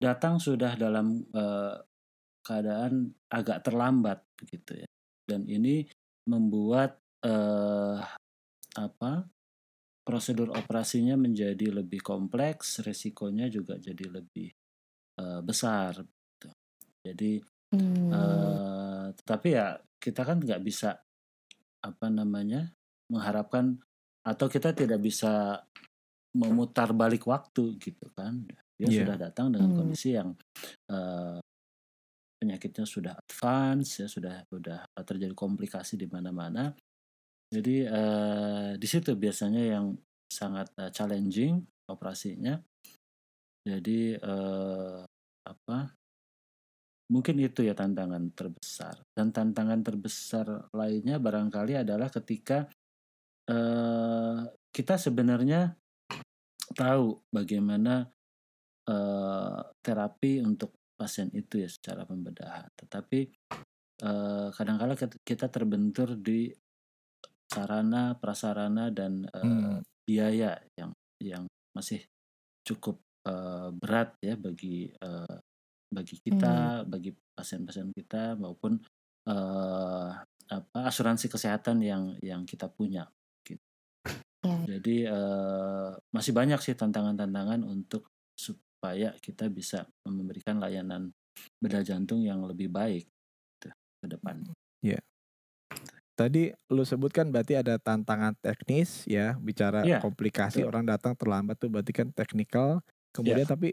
datang 0.00 0.40
sudah 0.40 0.76
dalam 0.76 1.24
uh, 1.32 1.76
keadaan 2.40 3.12
agak 3.28 3.64
terlambat 3.64 4.24
begitu 4.36 4.84
ya, 4.84 4.88
dan 5.28 5.44
ini 5.44 5.84
membuat 6.28 7.00
uh, 7.24 8.00
apa 8.76 9.28
prosedur 10.00 10.50
operasinya 10.56 11.14
menjadi 11.14 11.70
lebih 11.70 12.00
kompleks, 12.00 12.80
resikonya 12.82 13.46
juga 13.52 13.76
jadi 13.76 14.08
lebih 14.10 14.48
uh, 15.20 15.40
besar. 15.44 16.00
Gitu. 16.02 16.48
Jadi, 17.06 17.32
hmm. 17.76 18.10
uh, 18.10 19.06
tetapi 19.14 19.48
ya 19.54 19.78
kita 20.00 20.24
kan 20.24 20.40
nggak 20.40 20.62
bisa 20.64 20.96
apa 21.80 22.06
namanya 22.12 22.72
mengharapkan 23.12 23.78
atau 24.24 24.46
kita 24.48 24.76
tidak 24.76 25.00
bisa 25.00 25.64
memutar 26.30 26.94
balik 26.94 27.26
waktu 27.26 27.74
gitu 27.82 28.06
kan 28.14 28.46
dia 28.78 28.86
yeah. 28.86 29.02
sudah 29.02 29.16
datang 29.18 29.50
dengan 29.50 29.74
hmm. 29.74 29.78
kondisi 29.82 30.14
yang 30.14 30.30
uh, 30.88 31.42
penyakitnya 32.40 32.86
sudah 32.86 33.12
advance 33.18 34.00
ya 34.00 34.08
sudah 34.08 34.46
sudah 34.48 34.80
terjadi 35.04 35.34
komplikasi 35.36 36.00
di 36.00 36.06
mana-mana 36.08 36.72
jadi 37.50 37.76
uh, 37.90 38.70
di 38.78 38.86
situ 38.86 39.12
biasanya 39.18 39.76
yang 39.76 39.92
sangat 40.30 40.70
uh, 40.78 40.88
challenging 40.94 41.60
operasinya 41.90 42.56
jadi 43.66 44.16
uh, 44.22 45.04
apa 45.44 45.92
mungkin 47.10 47.42
itu 47.42 47.66
ya 47.66 47.74
tantangan 47.74 48.30
terbesar 48.32 49.02
dan 49.12 49.34
tantangan 49.34 49.82
terbesar 49.82 50.70
lainnya 50.70 51.18
barangkali 51.18 51.82
adalah 51.82 52.06
ketika 52.08 52.70
uh, 53.50 54.46
kita 54.70 54.94
sebenarnya 54.94 55.74
tahu 56.72 57.18
bagaimana 57.30 58.06
uh, 58.88 59.60
terapi 59.82 60.42
untuk 60.42 60.76
pasien 60.94 61.32
itu 61.32 61.64
ya 61.64 61.68
secara 61.68 62.04
pembedahan 62.04 62.68
tetapi 62.76 63.30
uh, 64.04 64.48
kadang-kala 64.52 64.94
kita 65.24 65.48
terbentur 65.48 66.14
di 66.14 66.52
sarana 67.50 68.14
prasarana 68.14 68.94
dan 68.94 69.26
uh, 69.34 69.42
hmm. 69.42 69.78
biaya 70.06 70.54
yang 70.78 70.94
yang 71.18 71.44
masih 71.74 72.06
cukup 72.62 73.02
uh, 73.26 73.74
berat 73.74 74.14
ya 74.22 74.38
bagi 74.38 74.86
uh, 75.02 75.38
bagi 75.90 76.16
kita, 76.22 76.86
hmm. 76.86 76.86
bagi 76.86 77.10
pasien-pasien 77.10 77.90
kita 77.90 78.38
maupun 78.38 78.78
uh, 79.26 80.10
apa 80.50 80.78
asuransi 80.86 81.26
kesehatan 81.26 81.82
yang 81.82 82.14
yang 82.22 82.46
kita 82.46 82.70
punya. 82.70 83.10
Yeah. 84.40 84.62
Jadi 84.64 84.96
uh, 85.04 85.92
masih 86.16 86.32
banyak 86.32 86.60
sih 86.64 86.72
tantangan-tantangan 86.72 87.60
untuk 87.64 88.08
supaya 88.32 89.12
kita 89.20 89.52
bisa 89.52 89.84
memberikan 90.08 90.56
layanan 90.56 91.12
bedah 91.60 91.84
jantung 91.84 92.24
yang 92.24 92.40
lebih 92.48 92.72
baik 92.72 93.04
gitu, 93.60 93.68
ke 94.00 94.06
depan. 94.08 94.40
Iya. 94.80 94.96
Yeah. 94.96 95.02
Tadi 96.16 96.52
lu 96.72 96.84
sebutkan 96.84 97.32
berarti 97.32 97.56
ada 97.56 97.80
tantangan 97.80 98.36
teknis 98.40 99.08
ya, 99.08 99.36
bicara 99.40 99.84
yeah. 99.84 100.00
komplikasi 100.04 100.64
orang 100.64 100.84
datang 100.84 101.16
terlambat 101.16 101.56
tuh 101.56 101.72
berarti 101.72 101.92
kan 101.96 102.08
teknikal. 102.12 102.84
Kemudian 103.12 103.44
yeah. 103.44 103.52
tapi 103.52 103.68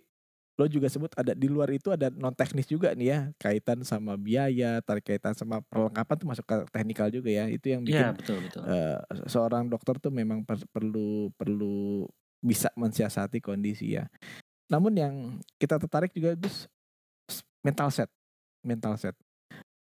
lo 0.58 0.66
juga 0.66 0.90
sebut 0.90 1.14
ada 1.14 1.38
di 1.38 1.46
luar 1.46 1.70
itu 1.70 1.94
ada 1.94 2.10
non 2.10 2.34
teknis 2.34 2.66
juga 2.66 2.98
nih 2.98 3.08
ya 3.14 3.20
kaitan 3.38 3.86
sama 3.86 4.18
biaya 4.18 4.82
tarik 4.82 5.06
kaitan 5.06 5.38
sama 5.38 5.62
perlengkapan 5.70 6.16
tuh 6.18 6.28
masuk 6.34 6.46
ke 6.50 6.56
teknikal 6.74 7.08
juga 7.14 7.30
ya. 7.30 7.46
Itu 7.46 7.78
yang 7.78 7.86
bikin 7.86 8.02
ya, 8.02 8.12
betul, 8.18 8.42
betul. 8.42 8.62
Uh, 8.66 8.98
seorang 9.30 9.70
dokter 9.70 10.02
tuh 10.02 10.10
memang 10.10 10.42
per 10.42 10.58
perlu 10.74 11.30
perlu 11.38 12.10
bisa 12.42 12.74
mensiasati 12.74 13.38
kondisi 13.38 14.02
ya. 14.02 14.10
Namun 14.74 14.98
yang 14.98 15.16
kita 15.62 15.78
tertarik 15.78 16.10
juga 16.18 16.34
itu 16.34 16.50
mental 17.62 17.94
set 17.94 18.10
mental 18.66 18.98
set. 18.98 19.14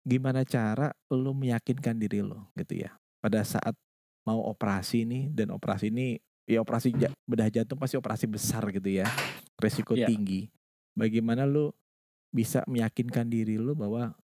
Gimana 0.05 0.49
cara 0.49 0.97
lo 1.13 1.37
meyakinkan 1.37 2.01
diri 2.01 2.25
lo 2.25 2.49
gitu 2.57 2.89
ya 2.89 2.97
pada 3.21 3.45
saat 3.45 3.77
mau 4.25 4.41
operasi 4.49 5.05
nih 5.05 5.29
dan 5.33 5.53
operasi 5.53 5.93
ini 5.93 6.17
ya 6.45 6.61
operasi 6.61 6.93
bedah 7.25 7.49
jantung 7.49 7.81
pasti 7.81 7.97
operasi 7.97 8.29
besar 8.29 8.65
gitu 8.73 8.89
ya. 8.89 9.09
Resiko 9.61 9.97
yeah. 9.97 10.09
tinggi. 10.09 10.49
Bagaimana 10.95 11.49
lu 11.49 11.73
bisa 12.35 12.67
meyakinkan 12.67 13.31
diri 13.31 13.59
lu 13.59 13.79
bahwa 13.79 14.15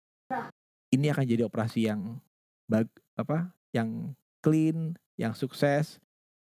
ini 0.91 1.07
akan 1.07 1.23
jadi 1.23 1.47
operasi 1.47 1.87
yang 1.87 2.19
bag 2.67 2.87
apa 3.15 3.51
yang 3.71 4.11
clean 4.43 4.95
yang 5.15 5.31
sukses 5.31 5.99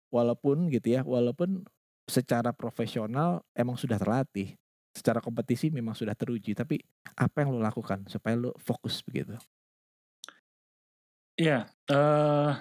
walaupun 0.09 0.72
gitu 0.72 0.96
ya 0.96 1.04
walaupun 1.04 1.64
secara 2.09 2.50
profesional 2.50 3.44
emang 3.52 3.76
sudah 3.76 4.00
terlatih 4.00 4.56
secara 4.90 5.22
kompetisi 5.22 5.70
memang 5.70 5.94
sudah 5.94 6.16
teruji 6.16 6.56
tapi 6.56 6.83
apa 7.14 7.44
yang 7.44 7.54
lo 7.54 7.61
lakukan 7.62 8.04
supaya 8.11 8.35
lo 8.35 8.56
fokus 8.59 9.04
begitu? 9.04 9.37
Iya, 11.40 11.72
uh, 11.88 12.52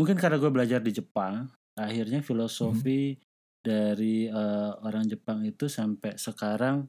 Mungkin 0.00 0.16
karena 0.16 0.40
gue 0.40 0.48
belajar 0.48 0.80
di 0.80 0.96
Jepang, 0.96 1.44
akhirnya 1.76 2.24
filosofi 2.24 3.12
hmm. 3.12 3.20
dari 3.60 4.24
uh, 4.32 4.80
orang 4.80 5.04
Jepang 5.04 5.44
itu 5.44 5.68
sampai 5.68 6.16
sekarang 6.16 6.88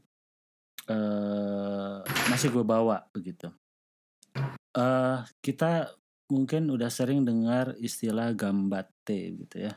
uh, 0.87 1.99
masih 2.31 2.55
gue 2.55 2.63
bawa 2.63 3.03
begitu. 3.11 3.51
Uh, 4.71 5.27
kita 5.43 5.91
mungkin 6.31 6.71
udah 6.71 6.87
sering 6.87 7.27
dengar 7.27 7.75
istilah 7.83 8.31
gambate 8.31 9.43
gitu 9.43 9.67
ya. 9.67 9.75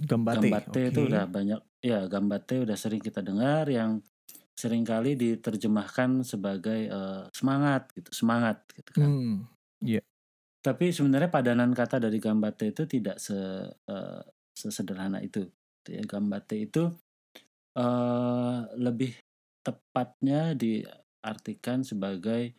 Gambate, 0.00 0.48
gambate 0.48 0.72
okay. 0.72 0.88
itu 0.88 1.00
udah 1.12 1.28
banyak 1.28 1.60
ya 1.84 2.08
gambate 2.08 2.64
udah 2.64 2.78
sering 2.80 3.02
kita 3.04 3.20
dengar 3.20 3.68
yang 3.68 4.00
sering 4.56 4.88
kali 4.88 5.20
diterjemahkan 5.20 6.24
sebagai 6.24 6.88
uh, 6.88 7.28
semangat 7.36 7.92
gitu 7.92 8.08
semangat 8.16 8.64
gitu 8.72 8.90
kan. 8.96 9.08
Hmm, 9.10 9.36
yeah. 9.84 10.06
Tapi 10.62 10.94
sebenarnya 10.94 11.26
padanan 11.26 11.74
kata 11.74 11.98
dari 11.98 12.22
gambate 12.22 12.70
itu 12.70 12.86
tidak 12.86 13.18
se, 13.18 13.34
uh, 13.34 14.22
sesederhana 14.54 15.18
itu. 15.18 15.42
Gitu 15.82 15.98
ya. 15.98 16.02
Gambate 16.06 16.54
itu 16.54 16.86
uh, 17.74 18.58
lebih 18.78 19.18
tepatnya 19.66 20.54
diartikan 20.54 21.82
sebagai 21.82 22.54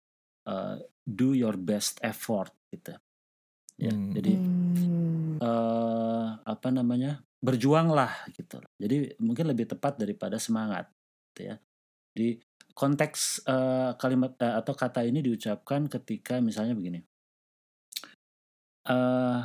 uh, 0.52 0.76
do 1.08 1.32
your 1.32 1.56
best 1.56 2.04
effort 2.04 2.52
gitu. 2.76 2.92
Ya, 3.80 3.90
hmm. 3.90 4.12
jadi 4.14 4.34
uh, 5.42 6.28
apa 6.44 6.70
namanya? 6.70 7.24
berjuanglah 7.44 8.24
gitu. 8.32 8.64
Jadi 8.80 9.20
mungkin 9.20 9.52
lebih 9.52 9.68
tepat 9.68 10.00
daripada 10.00 10.40
semangat 10.40 10.88
gitu 11.36 11.52
ya. 11.52 11.56
Di 12.16 12.40
konteks 12.72 13.44
uh, 13.44 14.00
kalimat 14.00 14.32
uh, 14.40 14.64
atau 14.64 14.72
kata 14.72 15.04
ini 15.04 15.20
diucapkan 15.20 15.92
ketika 15.92 16.40
misalnya 16.40 16.72
begini 16.72 17.04
uh, 18.88 19.42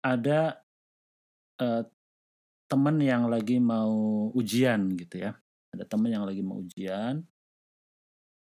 ada 0.00 0.40
uh, 1.60 1.82
teman 2.70 2.96
yang 3.02 3.26
lagi 3.26 3.58
mau 3.58 4.28
ujian 4.32 4.94
gitu 4.96 5.26
ya, 5.28 5.32
ada 5.74 5.84
teman 5.84 6.10
yang 6.12 6.24
lagi 6.24 6.40
mau 6.40 6.62
ujian, 6.62 7.24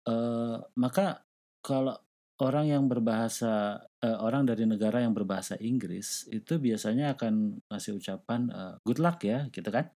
uh, 0.08 0.58
maka 0.78 1.26
kalau 1.62 1.98
orang 2.42 2.74
yang 2.74 2.84
berbahasa 2.90 3.86
uh, 4.02 4.18
orang 4.22 4.46
dari 4.50 4.66
negara 4.66 5.02
yang 5.02 5.14
berbahasa 5.14 5.58
Inggris 5.62 6.26
itu 6.30 6.58
biasanya 6.58 7.14
akan 7.14 7.62
ngasih 7.70 7.98
ucapan 7.98 8.50
uh, 8.50 8.74
good 8.82 8.98
luck 8.98 9.22
ya 9.22 9.46
gitu 9.54 9.70
kan. 9.70 9.90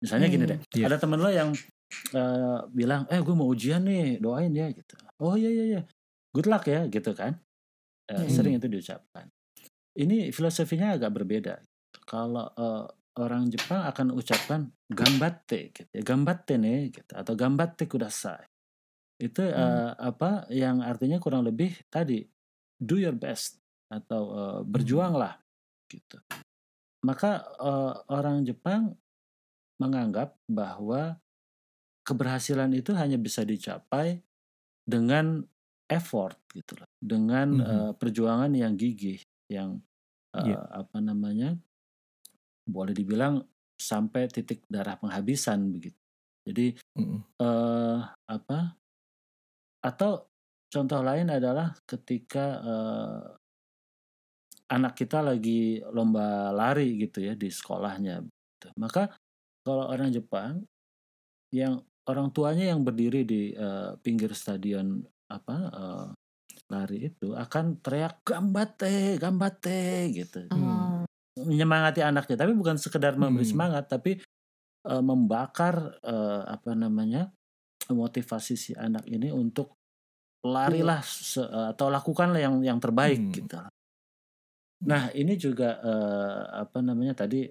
Misalnya 0.00 0.32
gini 0.32 0.44
deh, 0.48 0.58
yeah. 0.80 0.88
ada 0.88 0.96
teman 0.96 1.20
lo 1.20 1.28
yang 1.28 1.52
uh, 2.16 2.64
bilang, 2.72 3.04
"Eh, 3.12 3.20
gue 3.20 3.34
mau 3.36 3.44
ujian 3.52 3.84
nih, 3.84 4.16
doain 4.16 4.48
ya." 4.48 4.72
gitu. 4.72 4.96
"Oh 5.20 5.36
iya 5.36 5.50
iya 5.52 5.64
iya. 5.76 5.82
Good 6.32 6.48
luck 6.48 6.64
ya." 6.64 6.88
gitu 6.88 7.12
kan 7.12 7.36
hmm. 8.10 8.30
sering 8.30 8.54
itu 8.58 8.66
diucapkan. 8.66 9.30
Ini 9.94 10.30
filosofinya 10.30 10.94
agak 10.94 11.10
berbeda. 11.14 11.60
Kalau 12.06 12.46
uh, 12.54 12.86
orang 13.18 13.50
Jepang 13.50 13.86
akan 13.86 14.14
ucapkan 14.14 14.70
gambatte, 14.86 15.74
gitu 15.74 15.90
ya, 15.90 16.02
gambatte 16.02 16.54
nih, 16.58 16.90
gitu, 16.94 17.12
atau 17.14 17.34
gambatte 17.34 17.86
kudasai. 17.90 18.46
Itu 19.20 19.42
hmm. 19.42 19.54
uh, 19.54 19.92
apa 19.98 20.46
yang 20.50 20.80
artinya 20.80 21.20
kurang 21.20 21.44
lebih 21.46 21.74
tadi 21.90 22.22
do 22.80 22.96
your 22.96 23.14
best 23.14 23.60
atau 23.90 24.22
uh, 24.30 24.60
berjuanglah, 24.62 25.38
gitu. 25.90 26.18
Maka 27.04 27.42
uh, 27.58 27.94
orang 28.10 28.46
Jepang 28.46 28.94
menganggap 29.80 30.36
bahwa 30.46 31.18
keberhasilan 32.04 32.70
itu 32.76 32.92
hanya 32.96 33.16
bisa 33.16 33.44
dicapai 33.46 34.20
dengan 34.84 35.44
effort 35.90 36.38
gitu 36.54 36.78
loh 36.78 36.88
dengan 37.02 37.48
mm 37.50 37.60
-hmm. 37.60 37.74
uh, 37.74 37.92
perjuangan 37.98 38.52
yang 38.54 38.78
gigih 38.78 39.18
yang 39.50 39.82
uh, 40.38 40.46
yeah. 40.46 40.62
apa 40.70 41.02
namanya 41.02 41.58
boleh 42.64 42.94
dibilang 42.94 43.42
sampai 43.74 44.30
titik 44.30 44.62
darah 44.70 44.94
penghabisan 44.94 45.74
begitu 45.74 45.98
jadi 46.46 46.78
mm 46.94 47.04
-hmm. 47.04 47.20
uh, 47.42 47.98
apa 48.30 48.78
atau 49.82 50.30
contoh 50.70 51.00
lain 51.02 51.34
adalah 51.34 51.74
ketika 51.82 52.46
uh, 52.62 53.20
anak 54.70 54.94
kita 54.94 55.18
lagi 55.18 55.82
lomba 55.90 56.54
lari 56.54 56.94
gitu 56.94 57.26
ya 57.26 57.34
di 57.34 57.50
sekolahnya 57.50 58.22
gitu. 58.22 58.68
maka 58.78 59.10
kalau 59.66 59.90
orang 59.90 60.14
Jepang 60.14 60.62
yang 61.50 61.82
orang 62.06 62.30
tuanya 62.30 62.70
yang 62.70 62.86
berdiri 62.86 63.26
di 63.26 63.50
uh, 63.58 63.98
pinggir 63.98 64.30
stadion 64.30 65.02
apa 65.30 65.56
uh, 65.70 66.08
lari 66.70 67.10
itu 67.10 67.34
akan 67.34 67.82
teriak 67.82 68.22
gambate 68.22 69.18
gambate 69.18 70.10
gitu 70.14 70.46
hmm. 70.50 71.06
menyemangati 71.46 72.02
anaknya 72.02 72.36
tapi 72.46 72.52
bukan 72.54 72.78
sekedar 72.78 73.18
memberi 73.18 73.46
hmm. 73.46 73.52
semangat 73.54 73.84
tapi 73.90 74.18
uh, 74.86 75.02
membakar 75.02 75.98
uh, 76.02 76.46
apa 76.46 76.74
namanya 76.74 77.30
motivasi 77.90 78.54
si 78.54 78.72
anak 78.78 79.02
ini 79.10 79.34
untuk 79.34 79.74
larilah 80.46 81.02
se, 81.02 81.42
uh, 81.42 81.74
atau 81.74 81.90
lakukanlah 81.90 82.38
yang 82.38 82.62
yang 82.62 82.78
terbaik 82.78 83.18
hmm. 83.18 83.34
gitu 83.34 83.56
nah 84.80 85.12
ini 85.12 85.36
juga 85.36 85.76
uh, 85.82 86.64
apa 86.64 86.80
namanya 86.80 87.26
tadi 87.26 87.44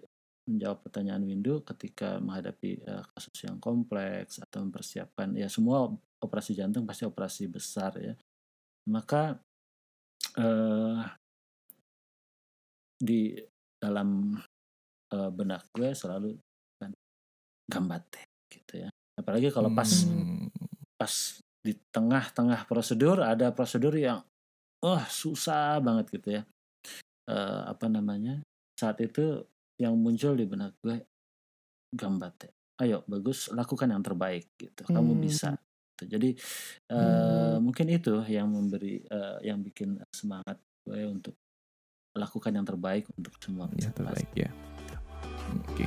menjawab 0.49 0.81
pertanyaan 0.81 1.21
Windu 1.21 1.61
ketika 1.61 2.17
menghadapi 2.17 2.81
uh, 2.89 3.05
kasus 3.13 3.45
yang 3.45 3.61
kompleks 3.61 4.41
atau 4.41 4.65
mempersiapkan 4.65 5.37
ya 5.37 5.45
semua 5.45 5.93
operasi 6.19 6.55
jantung 6.55 6.83
pasti 6.85 7.03
operasi 7.07 7.47
besar 7.47 7.95
ya 7.99 8.13
maka 8.89 9.37
uh, 10.39 10.99
di 12.99 13.39
dalam 13.79 14.35
uh, 15.15 15.31
benak 15.31 15.71
gue 15.71 15.95
selalu 15.95 16.35
kan 16.79 16.91
gambate 17.71 18.27
gitu 18.51 18.83
ya 18.85 18.89
apalagi 19.15 19.51
kalau 19.51 19.71
pas 19.71 19.87
Hmm. 19.87 20.47
pas 20.99 21.13
di 21.63 21.75
tengah-tengah 21.91 22.67
prosedur 22.67 23.23
ada 23.23 23.51
prosedur 23.55 23.95
yang 23.95 24.19
wah 24.83 25.07
susah 25.07 25.79
banget 25.79 26.07
gitu 26.19 26.29
ya 26.39 26.43
Eh, 27.29 27.61
apa 27.69 27.85
namanya 27.85 28.41
saat 28.73 28.97
itu 29.05 29.45
yang 29.77 29.93
muncul 29.93 30.33
di 30.33 30.49
benak 30.49 30.73
gue 30.81 30.97
gambate 31.93 32.49
ayo 32.81 33.05
bagus 33.05 33.53
lakukan 33.53 33.93
yang 33.93 34.01
terbaik 34.01 34.49
gitu 34.57 34.81
kamu 34.89 35.13
Hmm. 35.13 35.21
bisa. 35.21 35.49
Jadi 36.05 36.29
eh, 36.91 37.55
Hmm. 37.57 37.63
mungkin 37.63 37.87
itu 37.91 38.23
yang 38.29 38.47
memberi 38.47 39.03
eh, 39.03 39.37
yang 39.43 39.59
bikin 39.59 39.99
semangat 40.13 40.59
gue 40.85 41.01
untuk 41.09 41.35
lakukan 42.15 42.51
yang 42.55 42.65
terbaik 42.65 43.05
untuk 43.17 43.33
semua 43.41 43.69
yang 43.77 43.93
terbaik 43.93 44.29
ya. 44.33 44.49
Oke. 45.65 45.85